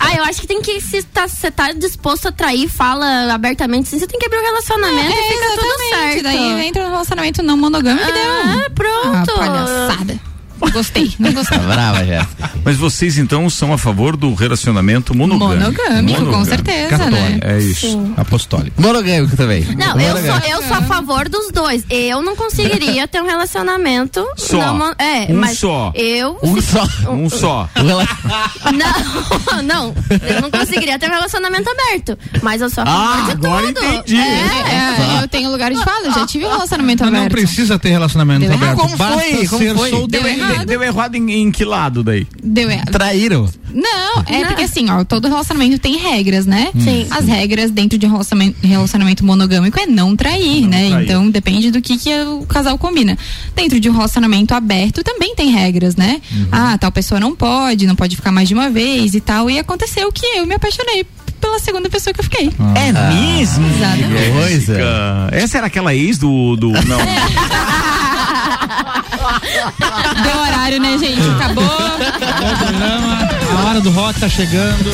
[0.00, 3.88] Ah, eu acho que tem que, se tá, você tá disposto a trair, fala abertamente,
[3.88, 6.22] assim, você tem que abrir o relacionamento e fica tudo certo.
[6.22, 8.32] Daí entra no relacionamento não monogâmico e deu.
[8.32, 9.30] Ah, pronto.
[9.30, 10.33] Ah, palhaçada.
[10.72, 11.58] Gostei, não gostei.
[11.58, 12.50] Tá brava, Jéssica.
[12.64, 15.60] Mas vocês então são a favor do relacionamento monogâmico?
[15.82, 17.38] Monogâmico, com certeza, né?
[17.42, 17.90] É isso.
[17.92, 18.14] Sim.
[18.16, 18.80] Apostólico.
[18.80, 19.62] Monogâmico também.
[19.76, 21.84] Não, eu sou, eu sou a favor dos dois.
[21.90, 24.26] Eu não conseguiria ter um relacionamento.
[24.36, 24.74] Só.
[24.74, 25.92] não é, Um mas só.
[25.94, 26.38] Eu.
[26.42, 26.88] Um só.
[27.10, 27.68] Um só.
[28.74, 29.94] Não, não.
[30.26, 32.18] Eu não conseguiria ter um relacionamento aberto.
[32.42, 33.84] Mas eu sou a favor Ah, de agora tudo.
[33.86, 34.16] entendi.
[34.16, 37.32] É, eu tenho lugar de fala, eu já tive um relacionamento Mas não aberto.
[37.32, 38.78] precisa ter relacionamento Deu aberto.
[38.78, 39.46] Como Basta foi?
[39.46, 39.90] Como ser foi?
[39.90, 40.24] solteiro.
[40.24, 40.43] Deu errado.
[40.66, 42.26] Deu errado em, em que lado daí?
[42.42, 42.90] Deu errado.
[42.90, 43.48] Traíram.
[43.72, 46.70] Não, é porque assim, ó, todo relacionamento tem regras, né?
[46.78, 47.06] Sim.
[47.10, 50.90] As regras dentro de um relacionamento, relacionamento monogâmico é não trair, né?
[50.90, 51.04] trair.
[51.04, 53.18] Então depende do que, que o casal combina.
[53.54, 56.20] Dentro de um relacionamento aberto também tem regras, né?
[56.52, 59.50] Ah, tal pessoa não pode, não pode ficar mais de uma vez e tal.
[59.50, 61.04] E aconteceu que eu me apaixonei
[61.40, 62.50] pela segunda pessoa que eu fiquei.
[62.76, 63.66] É mesmo?
[63.66, 64.32] Exatamente.
[64.32, 64.74] Coisa.
[64.74, 65.28] Jéssica?
[65.32, 66.56] Essa era aquela ex do.
[66.56, 66.98] do não.
[70.22, 71.20] Deu horário, né, gente?
[71.30, 71.64] Acabou.
[71.64, 71.68] O
[72.58, 74.90] programa, a hora do rock tá chegando.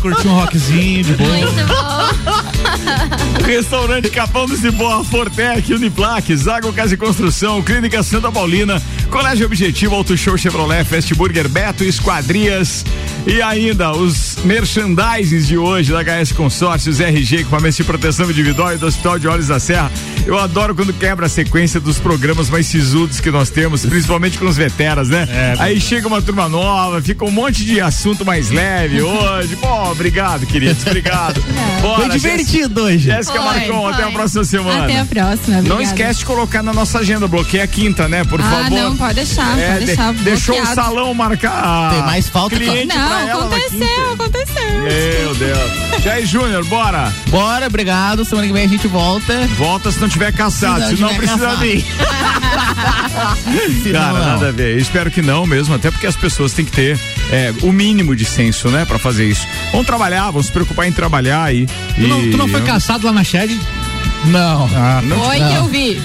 [0.00, 1.36] Curtir um rockzinho de boa.
[1.36, 3.46] Muito bom.
[3.46, 8.80] Restaurante Capão do Cipó, Fortec, Uniplaque, Zago Casa e Construção, Clínica Santa Paulina,
[9.10, 12.84] Colégio Objetivo, Auto Show Chevrolet, Fast Burger Beto, Esquadrias
[13.26, 18.78] e ainda os merchandises de hoje da HS Consórcios, RG, equipamentos de proteção individual e
[18.78, 19.90] do Hospital de Olhos da Serra.
[20.24, 24.46] Eu adoro quando quebra a sequência dos programas mais sisudos que nós temos, principalmente com
[24.46, 25.26] os veteras, né?
[25.58, 29.56] Aí chega uma turma nova, fica um monte de assunto mais leve hoje.
[29.56, 31.42] Pô, obrigado, queridos, obrigado.
[31.80, 32.98] Bora, Foi divertido hoje.
[32.98, 34.84] Jéssica Foi, Marcon, até a próxima semana.
[34.84, 35.56] Até a próxima.
[35.56, 35.82] Não obrigada.
[35.84, 38.24] esquece de colocar na nossa agenda, bloqueia a quinta, né?
[38.24, 38.70] Por ah, favor.
[38.70, 40.12] não, pode deixar, É, pode de- deixar.
[40.14, 41.92] deixou o salão marcar.
[41.94, 44.82] Tem mais falta que- Não, aconteceu, aconteceu.
[44.82, 46.04] Meu Deus.
[46.04, 47.12] E aí, Júnior, bora.
[47.28, 48.24] Bora, obrigado.
[48.24, 49.46] Semana que vem a gente volta.
[49.56, 51.60] Volta se não tiver caçado, Se se não não precisa caçado.
[51.60, 51.84] vir.
[53.92, 54.26] Cara, não, não.
[54.26, 54.74] nada a ver.
[54.74, 56.98] Eu espero que não mesmo, até porque as pessoas têm que ter
[57.32, 59.46] é, o mínimo de senso, né, pra fazer isso.
[59.72, 61.66] Vamos trabalhar, vamos se preocupar em trabalhar aí.
[61.94, 63.58] Tu não, E- tu não foi caçado lá na Shed?
[64.26, 64.68] Não.
[64.76, 66.02] Ah, Foi que eu vi.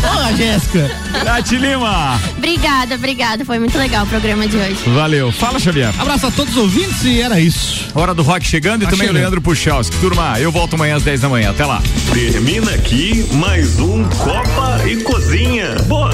[0.00, 0.90] Porra, Jéssica.
[1.24, 2.20] Nath Lima.
[2.36, 3.44] Obrigada, obrigada.
[3.44, 4.76] Foi muito legal o programa de hoje.
[4.94, 5.30] Valeu.
[5.32, 5.92] Fala, Xavier.
[5.98, 7.86] Abraço a todos os ouvintes e era isso.
[7.94, 9.16] Hora do rock chegando e Tá também chegando.
[9.16, 9.96] o Leandro Puchalski.
[9.98, 11.50] Turma, eu volto amanhã às 10 da manhã.
[11.50, 11.82] Até lá.
[12.12, 15.74] Termina aqui mais um Copa e Cozinha.
[15.86, 16.08] Bom